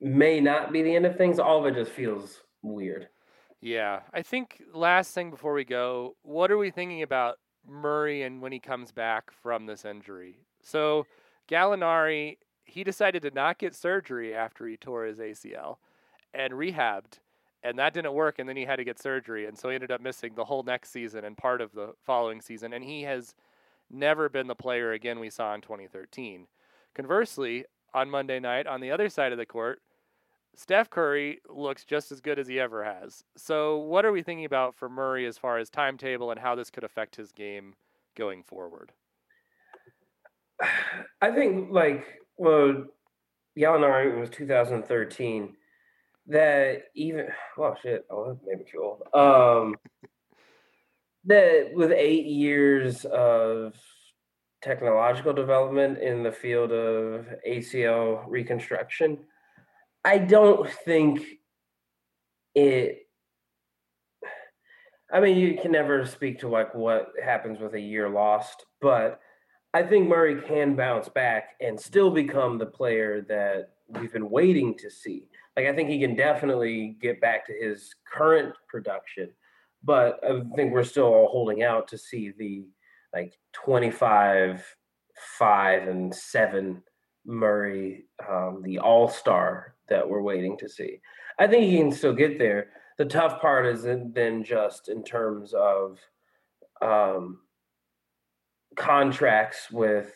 may 0.05 0.39
not 0.39 0.71
be 0.71 0.83
the 0.83 0.95
end 0.95 1.07
of 1.07 1.17
things. 1.17 1.39
All 1.39 1.61
of 1.61 1.67
it 1.67 1.79
just 1.79 1.91
feels 1.91 2.43
weird. 2.63 3.09
Yeah. 3.61 4.01
I 4.13 4.23
think 4.23 4.63
last 4.75 5.15
thing 5.15 5.31
before 5.31 5.55
we 5.55 5.65
go, 5.65 6.17
what 6.23 6.51
are 6.51 6.59
we 6.59 6.71
thinking 6.71 7.03
about 7.03 7.39
Murray 7.67 8.23
and 8.23 8.43
when 8.43 8.53
he 8.53 8.61
comes 8.61 8.93
back 8.93 9.31
from 9.43 9.65
this 9.65 9.87
injury? 9.87 10.39
So 10.63 11.07
Gallinari, 11.49 12.37
he 12.65 12.85
decided 12.85 13.23
to 13.23 13.31
not 13.31 13.59
get 13.59 13.75
surgery 13.75 14.35
after 14.35 14.67
he 14.67 14.77
tore 14.77 15.05
his 15.05 15.19
ACL 15.19 15.77
and 16.35 16.53
rehabbed. 16.53 17.21
And 17.63 17.79
that 17.79 17.95
didn't 17.95 18.13
work, 18.13 18.39
and 18.39 18.47
then 18.47 18.59
he 18.59 18.67
had 18.67 18.77
to 18.77 18.85
get 18.85 19.01
surgery, 19.01 19.47
and 19.47 19.59
so 19.59 19.71
he 19.71 19.75
ended 19.75 19.91
up 19.91 20.03
missing 20.03 20.35
the 20.35 20.45
whole 20.45 20.63
next 20.63 20.91
season 20.91 21.25
and 21.25 21.35
part 21.35 21.63
of 21.63 21.73
the 21.73 21.95
following 22.05 22.43
season. 22.43 22.75
And 22.75 22.85
he 22.85 23.05
has 23.05 23.35
never 23.91 24.29
been 24.29 24.49
the 24.49 24.55
player 24.55 24.93
again 24.93 25.19
we 25.19 25.31
saw 25.31 25.55
in 25.55 25.63
2013. 25.63 26.47
Conversely, 26.95 27.65
on 27.95 28.11
Monday 28.11 28.39
night, 28.39 28.67
on 28.67 28.83
the 28.83 28.91
other 28.91 29.09
side 29.09 29.33
of 29.33 29.39
the 29.39 29.47
court, 29.47 29.81
Steph 30.57 30.91
Curry 30.91 31.41
looks 31.49 31.85
just 31.85 32.13
as 32.13 32.21
good 32.21 32.39
as 32.39 32.47
he 32.47 32.61
ever 32.61 32.85
has. 32.85 33.25
So, 33.37 33.79
what 33.79 34.05
are 34.05 34.13
we 34.13 34.23
thinking 34.23 34.45
about 34.45 34.75
for 34.75 34.89
Murray 34.89 35.27
as 35.27 35.39
far 35.39 35.59
as 35.59 35.69
timetable 35.69 36.31
and 36.31 36.39
how 36.41 36.55
this 36.55 36.71
could 36.71 36.85
affect 36.85 37.17
his 37.17 37.33
game 37.33 37.75
going 38.17 38.43
forward? 38.43 38.93
I 41.21 41.31
think, 41.31 41.71
like, 41.71 42.05
well, 42.37 42.85
Gallinari 43.59 44.19
was 44.19 44.31
2013. 44.31 45.57
That 46.29 46.85
even, 46.95 47.29
well, 47.57 47.77
shit, 47.83 48.07
oh, 48.11 48.29
that 48.29 48.47
made 48.47 48.59
me 48.59 48.65
feel 48.71 48.99
old. 49.13 49.67
Um, 49.67 49.77
that 51.25 51.71
with 51.75 51.91
eight 51.91 52.27
years 52.27 53.05
of 53.07 53.75
technological 54.63 55.33
development 55.33 55.99
in 55.99 56.23
the 56.23 56.33
field 56.33 56.73
of 56.73 57.27
ACL 57.47 58.25
reconstruction, 58.27 59.19
I 60.05 60.19
don't 60.19 60.69
think 60.71 61.23
it. 62.55 63.01
I 65.13 65.21
mean, 65.21 65.37
you 65.37 65.59
can 65.61 65.73
never 65.73 66.05
speak 66.07 66.41
to 66.41 66.49
like 66.49 66.75
what 66.75 67.13
happens 67.23 67.61
with 67.61 67.75
a 67.75 67.81
year 67.81 68.09
lost, 68.09 68.67
but 68.81 69.21
I 69.73 69.83
think 69.83 70.09
Murray 70.09 70.41
can 70.41 70.77
bounce 70.77 71.09
back 71.09 71.51
and 71.61 71.79
still 71.79 72.11
become 72.11 72.59
the 72.59 72.67
player 72.67 73.23
that 73.29 73.71
we've 73.89 74.13
been 74.13 74.31
waiting 74.31 74.77
to 74.79 74.91
see. 74.91 75.29
Like, 75.57 75.67
I 75.67 75.75
think 75.75 75.89
he 75.89 76.01
can 76.01 76.17
definitely 76.17 76.97
get 77.01 77.21
back 77.21 77.47
to 77.47 77.53
his 77.53 77.95
current 78.13 78.55
production, 78.69 79.31
but 79.83 80.19
I 80.25 80.43
think 80.57 80.73
we're 80.73 80.85
still 80.85 81.07
all 81.07 81.29
holding 81.29 81.63
out 81.63 81.89
to 81.89 81.99
see 81.99 82.33
the 82.37 82.67
like 83.13 83.39
25, 83.53 84.65
5, 85.39 85.89
and 85.89 86.15
7 86.15 86.83
Murray, 87.25 88.07
um, 88.29 88.63
the 88.63 88.79
all 88.79 89.09
star 89.09 89.75
that 89.89 90.09
we're 90.09 90.23
waiting 90.23 90.57
to 90.59 90.69
see. 90.69 91.01
I 91.39 91.47
think 91.47 91.71
he 91.71 91.79
can 91.79 91.93
still 91.93 92.13
get 92.13 92.39
there. 92.39 92.69
The 92.97 93.05
tough 93.05 93.41
part 93.41 93.67
is 93.67 93.83
then 93.83 94.45
just 94.45 94.89
in 94.89 95.03
terms 95.03 95.53
of 95.53 95.99
um, 96.81 97.41
contracts 98.77 99.71
with 99.71 100.13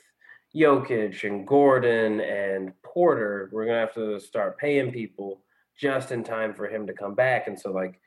Jokic 0.54 1.24
and 1.24 1.46
Gordon 1.46 2.20
and 2.20 2.72
Porter. 2.82 3.50
We're 3.52 3.66
gonna 3.66 3.80
have 3.80 3.94
to 3.94 4.20
start 4.20 4.58
paying 4.58 4.92
people 4.92 5.42
just 5.76 6.12
in 6.12 6.24
time 6.24 6.54
for 6.54 6.66
him 6.68 6.86
to 6.86 6.92
come 6.92 7.14
back. 7.14 7.46
And 7.46 7.58
so, 7.58 7.72
like, 7.72 8.00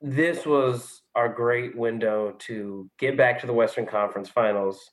this 0.00 0.44
was 0.44 1.02
our 1.14 1.28
great 1.28 1.76
window 1.76 2.34
to 2.40 2.90
get 2.98 3.16
back 3.16 3.40
to 3.40 3.46
the 3.46 3.52
Western 3.52 3.86
Conference 3.86 4.28
Finals, 4.28 4.90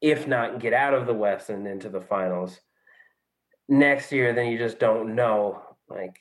if 0.00 0.26
not 0.26 0.60
get 0.60 0.72
out 0.72 0.94
of 0.94 1.06
the 1.06 1.14
West 1.14 1.50
and 1.50 1.66
into 1.66 1.88
the 1.88 2.00
finals 2.00 2.60
next 3.68 4.12
year, 4.12 4.32
then 4.32 4.48
you 4.48 4.58
just 4.58 4.78
don't 4.78 5.14
know. 5.14 5.62
Like 5.88 6.18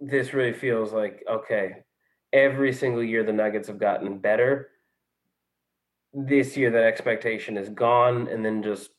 this 0.00 0.34
really 0.34 0.52
feels 0.52 0.92
like 0.92 1.22
okay, 1.28 1.84
every 2.32 2.72
single 2.72 3.02
year 3.02 3.24
the 3.24 3.32
Nuggets 3.32 3.68
have 3.68 3.78
gotten 3.78 4.18
better. 4.18 4.68
This 6.12 6.56
year 6.56 6.70
that 6.70 6.84
expectation 6.84 7.56
is 7.56 7.68
gone, 7.68 8.28
and 8.28 8.44
then 8.44 8.62
just 8.62 8.90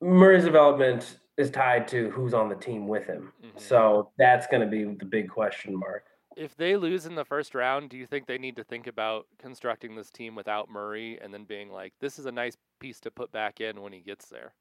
Murray's 0.00 0.44
development 0.44 1.18
is 1.36 1.50
tied 1.50 1.88
to 1.88 2.10
who's 2.10 2.34
on 2.34 2.48
the 2.48 2.54
team 2.54 2.86
with 2.86 3.06
him. 3.06 3.32
Mm-hmm. 3.44 3.58
So 3.58 4.10
that's 4.18 4.46
going 4.46 4.60
to 4.60 4.68
be 4.68 4.84
the 4.84 5.04
big 5.04 5.28
question 5.28 5.76
mark. 5.78 6.04
If 6.36 6.56
they 6.56 6.76
lose 6.76 7.06
in 7.06 7.14
the 7.14 7.24
first 7.24 7.54
round, 7.54 7.90
do 7.90 7.96
you 7.96 8.06
think 8.06 8.26
they 8.26 8.38
need 8.38 8.56
to 8.56 8.64
think 8.64 8.86
about 8.86 9.26
constructing 9.38 9.94
this 9.94 10.10
team 10.10 10.34
without 10.34 10.68
Murray 10.68 11.18
and 11.22 11.32
then 11.32 11.44
being 11.44 11.70
like, 11.70 11.92
this 12.00 12.18
is 12.18 12.26
a 12.26 12.32
nice 12.32 12.56
piece 12.80 13.00
to 13.00 13.10
put 13.10 13.30
back 13.30 13.60
in 13.60 13.80
when 13.80 13.92
he 13.92 14.00
gets 14.00 14.26
there? 14.26 14.52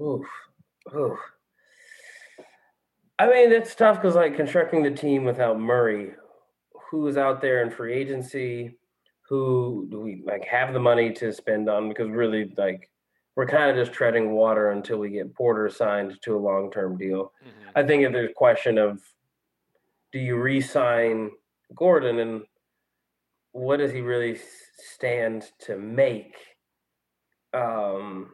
Oof. 0.00 0.26
Oof. 0.96 1.18
I 3.18 3.26
mean, 3.26 3.52
it's 3.52 3.74
tough 3.74 4.00
because 4.00 4.16
like 4.16 4.36
constructing 4.36 4.82
the 4.82 4.90
team 4.90 5.24
without 5.24 5.60
Murray, 5.60 6.12
who 6.90 7.06
is 7.06 7.16
out 7.16 7.40
there 7.40 7.62
in 7.62 7.70
free 7.70 7.94
agency, 7.94 8.76
who 9.28 9.86
do 9.90 10.00
we 10.00 10.22
like 10.26 10.44
have 10.44 10.72
the 10.72 10.80
money 10.80 11.12
to 11.12 11.32
spend 11.32 11.68
on? 11.68 11.88
Because 11.88 12.10
really, 12.10 12.52
like, 12.56 12.90
we're 13.36 13.46
kind 13.46 13.70
of 13.70 13.76
just 13.76 13.92
treading 13.92 14.32
water 14.32 14.70
until 14.70 14.98
we 14.98 15.10
get 15.10 15.34
Porter 15.34 15.70
signed 15.70 16.18
to 16.22 16.36
a 16.36 16.38
long 16.38 16.70
term 16.70 16.98
deal. 16.98 17.32
Mm-hmm. 17.42 17.70
I 17.76 17.82
think 17.82 18.02
if 18.02 18.12
there's 18.12 18.30
a 18.30 18.34
question 18.34 18.76
of 18.76 19.00
do 20.12 20.18
you 20.18 20.36
re-sign 20.36 21.30
Gordon 21.74 22.18
and 22.18 22.42
what 23.52 23.78
does 23.78 23.92
he 23.92 24.00
really 24.00 24.38
stand 24.94 25.50
to 25.60 25.76
make? 25.76 26.36
Um, 27.54 28.32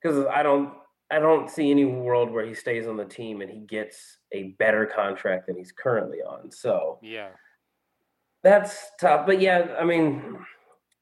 because 0.00 0.26
I 0.26 0.42
don't 0.42 0.72
I 1.10 1.18
don't 1.20 1.48
see 1.48 1.70
any 1.70 1.84
world 1.84 2.30
where 2.32 2.44
he 2.44 2.54
stays 2.54 2.86
on 2.86 2.96
the 2.96 3.04
team 3.04 3.40
and 3.40 3.50
he 3.50 3.60
gets 3.60 4.18
a 4.32 4.54
better 4.58 4.86
contract 4.86 5.46
than 5.46 5.56
he's 5.56 5.72
currently 5.72 6.18
on. 6.18 6.50
So 6.50 6.98
yeah, 7.02 7.28
that's 8.42 8.90
tough. 9.00 9.26
But 9.26 9.40
yeah, 9.40 9.76
I 9.78 9.84
mean, 9.84 10.38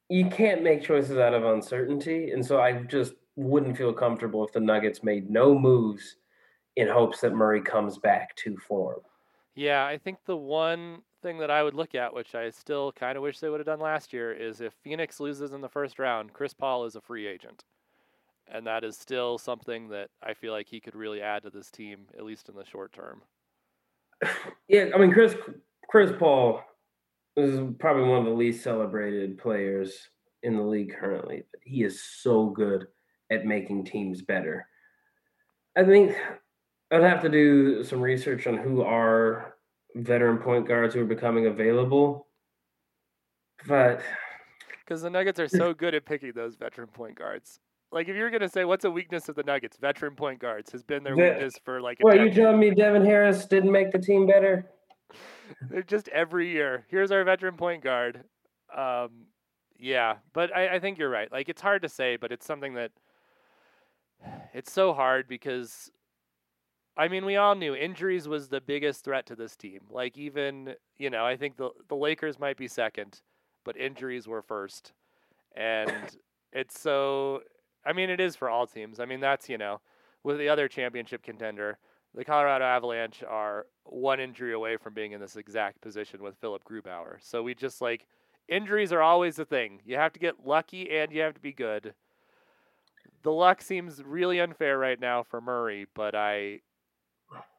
you 0.09 0.27
can't 0.27 0.63
make 0.63 0.83
choices 0.83 1.17
out 1.17 1.35
of 1.35 1.45
uncertainty, 1.45 2.33
and 2.33 2.45
so 2.45 2.61
I 2.61 2.83
just 2.83 3.15
wouldn't 3.37 3.77
feel 3.77 3.93
comfortable 3.93 4.45
if 4.45 4.53
the 4.53 4.61
Nuggets 4.61 5.03
made 5.03 5.31
no 5.31 5.59
moves 5.59 6.17
in 6.77 6.89
hopes 6.89 7.21
that 7.21 7.35
Murray 7.35 7.63
comes 7.63 7.99
back 7.99 8.35
to 8.37 8.57
form. 8.59 9.01
Yeah, 9.55 9.85
I 9.87 9.99
think 9.99 10.19
the 10.25 10.37
one 10.37 11.03
thing 11.23 11.39
that 11.39 11.51
I 11.51 11.63
would 11.63 11.75
look 11.75 11.95
at, 11.95 12.13
which 12.13 12.35
I 12.35 12.51
still 12.51 12.93
kind 12.93 13.17
of 13.17 13.23
wish 13.23 13.39
they 13.39 13.49
would 13.49 13.61
have 13.61 13.67
done 13.67 13.81
last 13.81 14.13
year, 14.13 14.33
is 14.33 14.61
if 14.61 14.75
Phoenix 14.75 15.21
loses 15.21 15.53
in 15.53 15.61
the 15.61 15.69
first 15.69 15.99
round, 15.99 16.33
Chris 16.33 16.53
Paul 16.53 16.85
is 16.85 16.97
a 16.97 17.01
free 17.01 17.27
agent 17.27 17.65
and 18.49 18.67
that 18.67 18.85
is 18.85 18.97
still 18.97 19.39
something 19.39 19.89
that 19.89 20.11
I 20.23 20.35
feel 20.35 20.53
like 20.53 20.69
he 20.69 20.81
could 20.81 20.95
really 20.95 21.23
add 21.23 21.43
to 21.43 21.51
this 21.51 21.71
team, 21.71 22.07
at 22.17 22.25
least 22.25 22.49
in 22.49 22.55
the 22.55 22.65
short 22.65 22.93
term. 22.93 23.23
Yeah, 24.69 24.87
I 24.95 24.99
mean, 24.99 25.13
Chris 25.13 25.37
Chris 25.89 26.11
Paul 26.19 26.63
is 27.37 27.61
probably 27.79 28.05
one 28.05 28.21
of 28.21 28.25
the 28.25 28.31
least 28.31 28.65
celebrated 28.65 29.37
players 29.37 30.09
in 30.43 30.57
the 30.57 30.63
league 30.63 30.95
currently. 30.99 31.43
But 31.51 31.61
he 31.65 31.83
is 31.83 32.03
so 32.03 32.47
good 32.47 32.87
at 33.31 33.45
making 33.45 33.85
teams 33.85 34.23
better. 34.23 34.67
I 35.77 35.85
think 35.85 36.17
I'd 36.95 37.03
have 37.03 37.23
to 37.23 37.29
do 37.29 37.83
some 37.83 38.01
research 38.01 38.47
on 38.47 38.57
who 38.57 38.83
are 38.83 39.57
veteran 39.97 40.39
point 40.39 40.69
guards 40.69 40.95
who 40.95 41.01
are 41.01 41.07
becoming 41.07 41.47
available, 41.47 42.29
but 43.67 44.01
because 44.79 45.03
the 45.03 45.11
Nuggets 45.11 45.41
are 45.41 45.49
so 45.49 45.75
good 45.75 45.95
at 45.95 46.05
picking 46.05 46.33
those 46.35 46.55
veteran 46.55 46.87
point 46.89 47.17
guards. 47.17 47.59
Like 47.91 48.09
if 48.09 48.15
you're 48.15 48.31
gonna 48.31 48.49
say 48.49 48.65
what's 48.65 48.85
a 48.85 48.91
weakness 48.91 49.29
of 49.29 49.35
the 49.35 49.43
Nuggets, 49.43 49.77
veteran 49.77 50.15
point 50.15 50.39
guards 50.39 50.71
has 50.71 50.85
been 50.85 51.03
their 51.03 51.17
weakness 51.17 51.55
for 51.65 51.81
like. 51.81 51.99
What 52.01 52.17
are 52.17 52.27
you 52.27 52.33
telling 52.33 52.61
me? 52.61 52.71
Devin 52.71 53.05
Harris 53.05 53.45
didn't 53.47 53.73
make 53.73 53.91
the 53.91 53.99
team 53.99 54.27
better. 54.27 54.71
They're 55.71 55.83
just 55.83 56.09
every 56.09 56.51
year. 56.51 56.87
Here's 56.89 57.11
our 57.11 57.25
veteran 57.25 57.57
point 57.57 57.83
guard. 57.83 58.23
Um, 58.77 59.27
yeah, 59.79 60.17
but 60.33 60.55
I, 60.55 60.77
I 60.77 60.79
think 60.79 60.99
you're 60.99 61.11
right. 61.11 61.31
Like 61.31 61.49
it's 61.49 61.63
hard 61.63 61.83
to 61.83 61.89
say, 61.89 62.17
but 62.17 62.31
it's 62.31 62.47
something 62.47 62.75
that 62.75 62.93
it's 64.53 64.73
so 64.73 64.93
hard 64.93 65.27
because 65.29 65.91
I 66.97 67.09
mean, 67.09 67.25
we 67.25 67.37
all 67.37 67.55
knew 67.55 67.75
injuries 67.75 68.29
was 68.29 68.49
the 68.49 68.61
biggest 68.61 69.05
threat 69.05 69.27
to 69.27 69.37
this 69.37 69.57
team. 69.57 69.81
Like 69.91 70.17
even, 70.17 70.75
you 70.97 71.11
know, 71.11 71.25
I 71.25 71.37
think 71.37 71.57
the 71.57 71.71
the 71.89 71.97
Lakers 71.97 72.39
might 72.39 72.57
be 72.57 72.69
second, 72.69 73.21
but 73.65 73.77
injuries 73.77 74.29
were 74.29 74.43
first. 74.43 74.93
And 75.57 76.17
it's 76.53 76.79
so 76.79 77.43
I 77.85 77.93
mean, 77.93 78.11
it 78.11 78.21
is 78.21 78.37
for 78.37 78.49
all 78.49 78.67
teams. 78.67 79.01
I 79.01 79.05
mean, 79.05 79.21
that's, 79.21 79.49
you 79.49 79.59
know, 79.59 79.81
with 80.23 80.39
the 80.39 80.49
other 80.49 80.69
championship 80.69 81.23
contender, 81.23 81.79
the 82.15 82.25
Colorado 82.25 82.65
Avalanche 82.65 83.23
are 83.29 83.67
one 83.85 84.21
injury 84.21 84.53
away 84.53 84.77
from 84.77 84.95
being 84.95 85.13
in 85.13 85.21
this 85.21 85.37
exact 85.37 85.81
position 85.81 86.23
with 86.23 86.39
Philip 86.39 86.65
Grubauer. 86.65 87.17
So 87.21 87.43
we 87.43 87.55
just 87.55 87.83
like 87.83 88.07
injuries 88.49 88.93
are 88.93 89.03
always 89.03 89.37
the 89.37 89.45
thing. 89.45 89.81
You 89.85 89.97
have 89.97 90.13
to 90.13 90.21
get 90.21 90.47
lucky 90.47 90.91
and 90.91 91.13
you 91.13 91.23
have 91.23 91.35
to 91.35 91.41
be 91.41 91.53
good. 91.53 91.95
The 93.23 93.33
luck 93.33 93.63
seems 93.63 94.03
really 94.03 94.39
unfair 94.39 94.79
right 94.79 95.01
now 95.01 95.23
for 95.23 95.41
Murray, 95.41 95.87
but 95.95 96.15
I 96.15 96.61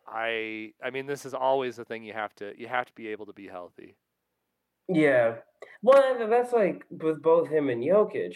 I 0.07 0.73
I 0.83 0.89
mean 0.91 1.07
this 1.07 1.25
is 1.25 1.33
always 1.33 1.75
the 1.75 1.85
thing 1.85 2.03
you 2.03 2.13
have 2.13 2.33
to 2.35 2.53
you 2.57 2.67
have 2.67 2.85
to 2.85 2.93
be 2.93 3.07
able 3.09 3.25
to 3.25 3.33
be 3.33 3.47
healthy. 3.47 3.95
Yeah. 4.87 5.35
Well, 5.81 6.27
that's 6.29 6.53
like 6.53 6.85
with 6.89 7.21
both 7.21 7.49
him 7.49 7.69
and 7.69 7.83
Jokic 7.83 8.35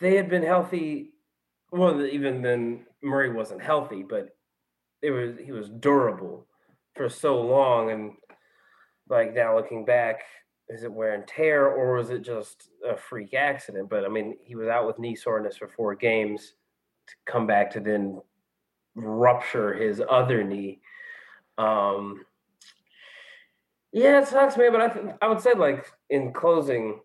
they 0.00 0.16
had 0.16 0.28
been 0.28 0.42
healthy. 0.42 1.12
Well, 1.70 2.04
even 2.04 2.42
then, 2.42 2.86
Murray 3.02 3.32
wasn't 3.32 3.62
healthy, 3.62 4.04
but 4.08 4.36
it 5.02 5.10
was 5.10 5.36
he 5.42 5.52
was 5.52 5.68
durable 5.68 6.46
for 6.94 7.08
so 7.08 7.40
long, 7.40 7.90
and 7.90 8.12
like 9.08 9.34
now 9.34 9.56
looking 9.56 9.84
back, 9.84 10.22
is 10.68 10.84
it 10.84 10.92
wear 10.92 11.14
and 11.14 11.26
tear 11.26 11.66
or 11.68 11.94
was 11.96 12.10
it 12.10 12.22
just 12.22 12.70
a 12.88 12.96
freak 12.96 13.34
accident? 13.34 13.88
But 13.90 14.04
I 14.04 14.08
mean, 14.08 14.36
he 14.44 14.56
was 14.56 14.68
out 14.68 14.86
with 14.86 14.98
knee 14.98 15.16
soreness 15.16 15.56
for 15.56 15.68
four 15.68 15.94
games 15.94 16.54
to 17.06 17.14
come 17.26 17.46
back 17.46 17.70
to 17.72 17.80
then 17.80 18.20
rupture 18.94 19.74
his 19.74 20.02
other 20.08 20.44
knee. 20.44 20.80
Um, 21.58 22.24
yeah, 23.92 24.20
it 24.20 24.28
sucks, 24.28 24.56
man. 24.56 24.72
But 24.72 24.80
I 24.80 24.88
th- 24.88 25.14
I 25.22 25.28
would 25.28 25.40
say 25.40 25.54
like 25.54 25.86
in 26.10 26.32
closing, 26.32 27.00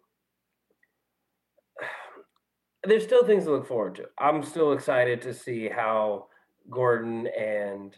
there's 2.83 3.03
still 3.03 3.25
things 3.25 3.45
to 3.45 3.51
look 3.51 3.67
forward 3.67 3.95
to. 3.95 4.05
I'm 4.17 4.43
still 4.43 4.73
excited 4.73 5.21
to 5.21 5.33
see 5.33 5.69
how 5.69 6.27
Gordon 6.69 7.27
and 7.27 7.95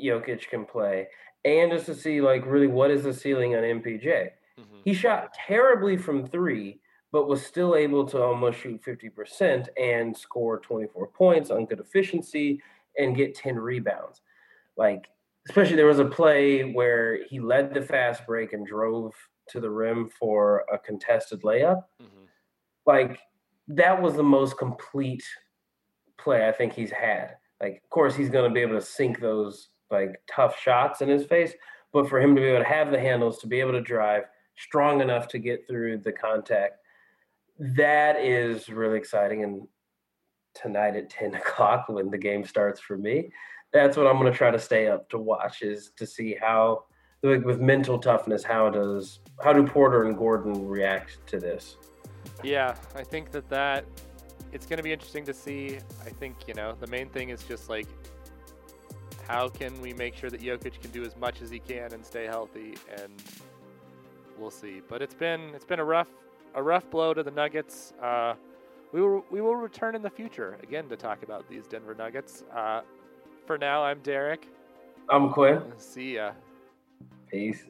Jokic 0.00 0.48
can 0.48 0.64
play, 0.64 1.08
and 1.44 1.70
just 1.70 1.86
to 1.86 1.94
see 1.94 2.20
like 2.20 2.44
really 2.46 2.66
what 2.66 2.90
is 2.90 3.04
the 3.04 3.14
ceiling 3.14 3.54
on 3.54 3.62
MPJ. 3.62 4.30
Mm-hmm. 4.58 4.80
He 4.84 4.92
shot 4.92 5.32
terribly 5.34 5.96
from 5.96 6.26
three, 6.26 6.80
but 7.12 7.28
was 7.28 7.44
still 7.44 7.74
able 7.74 8.04
to 8.06 8.22
almost 8.22 8.60
shoot 8.60 8.82
50% 8.82 9.68
and 9.80 10.16
score 10.16 10.58
24 10.58 11.08
points 11.08 11.50
on 11.50 11.66
good 11.66 11.80
efficiency 11.80 12.60
and 12.98 13.16
get 13.16 13.34
10 13.34 13.56
rebounds. 13.56 14.20
Like, 14.76 15.08
especially 15.48 15.76
there 15.76 15.86
was 15.86 15.98
a 15.98 16.04
play 16.04 16.72
where 16.72 17.24
he 17.24 17.40
led 17.40 17.72
the 17.72 17.82
fast 17.82 18.26
break 18.26 18.52
and 18.52 18.66
drove 18.66 19.14
to 19.48 19.60
the 19.60 19.70
rim 19.70 20.10
for 20.18 20.64
a 20.72 20.78
contested 20.78 21.42
layup. 21.42 21.84
Mm-hmm. 22.02 22.24
Like, 22.86 23.18
that 23.68 24.00
was 24.00 24.14
the 24.14 24.22
most 24.22 24.58
complete 24.58 25.24
play 26.18 26.46
I 26.46 26.52
think 26.52 26.72
he's 26.72 26.90
had. 26.90 27.36
Like, 27.60 27.80
of 27.82 27.90
course, 27.90 28.14
he's 28.14 28.30
going 28.30 28.48
to 28.48 28.54
be 28.54 28.60
able 28.60 28.78
to 28.78 28.84
sink 28.84 29.20
those 29.20 29.68
like 29.90 30.20
tough 30.30 30.58
shots 30.58 31.00
in 31.00 31.08
his 31.08 31.24
face, 31.24 31.52
but 31.92 32.08
for 32.08 32.20
him 32.20 32.34
to 32.34 32.40
be 32.40 32.48
able 32.48 32.62
to 32.62 32.68
have 32.68 32.90
the 32.90 33.00
handles, 33.00 33.38
to 33.38 33.46
be 33.46 33.60
able 33.60 33.72
to 33.72 33.80
drive 33.80 34.24
strong 34.56 35.00
enough 35.00 35.28
to 35.28 35.38
get 35.38 35.66
through 35.66 35.98
the 35.98 36.12
contact, 36.12 36.74
that 37.58 38.20
is 38.20 38.68
really 38.68 38.98
exciting. 38.98 39.44
And 39.44 39.66
tonight 40.54 40.96
at 40.96 41.10
10 41.10 41.34
o'clock 41.36 41.86
when 41.88 42.10
the 42.10 42.18
game 42.18 42.44
starts 42.44 42.80
for 42.80 42.96
me, 42.96 43.30
that's 43.72 43.96
what 43.96 44.06
I'm 44.06 44.18
going 44.18 44.30
to 44.32 44.36
try 44.36 44.50
to 44.50 44.58
stay 44.58 44.88
up 44.88 45.08
to 45.10 45.18
watch 45.18 45.62
is 45.62 45.92
to 45.96 46.06
see 46.06 46.36
how 46.40 46.84
like 47.22 47.44
with 47.44 47.60
mental 47.60 47.98
toughness, 47.98 48.44
how 48.44 48.70
does 48.70 49.20
how 49.42 49.52
do 49.52 49.66
Porter 49.66 50.04
and 50.04 50.16
Gordon 50.16 50.66
react 50.66 51.18
to 51.26 51.38
this? 51.40 51.76
Yeah, 52.44 52.76
I 52.94 53.02
think 53.02 53.32
that 53.32 53.48
that 53.48 53.84
it's 54.52 54.66
going 54.66 54.76
to 54.76 54.82
be 54.82 54.92
interesting 54.92 55.24
to 55.24 55.34
see. 55.34 55.78
I 56.06 56.10
think 56.10 56.36
you 56.46 56.54
know 56.54 56.76
the 56.78 56.86
main 56.86 57.08
thing 57.08 57.30
is 57.30 57.42
just 57.42 57.68
like 57.68 57.88
how 59.26 59.48
can 59.48 59.80
we 59.82 59.92
make 59.92 60.14
sure 60.14 60.30
that 60.30 60.40
Jokic 60.40 60.80
can 60.80 60.90
do 60.90 61.04
as 61.04 61.16
much 61.16 61.42
as 61.42 61.50
he 61.50 61.58
can 61.58 61.92
and 61.92 62.04
stay 62.06 62.26
healthy, 62.26 62.74
and 63.02 63.12
we'll 64.38 64.50
see. 64.50 64.80
But 64.88 65.02
it's 65.02 65.14
been 65.14 65.40
it's 65.54 65.64
been 65.64 65.80
a 65.80 65.84
rough 65.84 66.08
a 66.58 66.62
rough 66.62 66.90
blow 66.90 67.14
to 67.14 67.22
the 67.22 67.30
Nuggets. 67.30 67.92
Uh, 68.02 68.34
we 68.92 69.00
will 69.00 69.24
we 69.30 69.40
will 69.40 69.54
return 69.54 69.94
in 69.94 70.02
the 70.02 70.10
future 70.10 70.58
again 70.62 70.88
to 70.88 70.96
talk 70.96 71.22
about 71.22 71.48
these 71.48 71.66
Denver 71.68 71.94
Nuggets. 71.94 72.44
Uh, 72.54 72.80
for 73.46 73.56
now, 73.56 73.84
I'm 73.84 74.00
Derek. 74.00 74.48
I'm 75.08 75.30
Quinn. 75.30 75.62
See 75.76 76.16
ya. 76.16 76.32
Peace. 77.30 77.62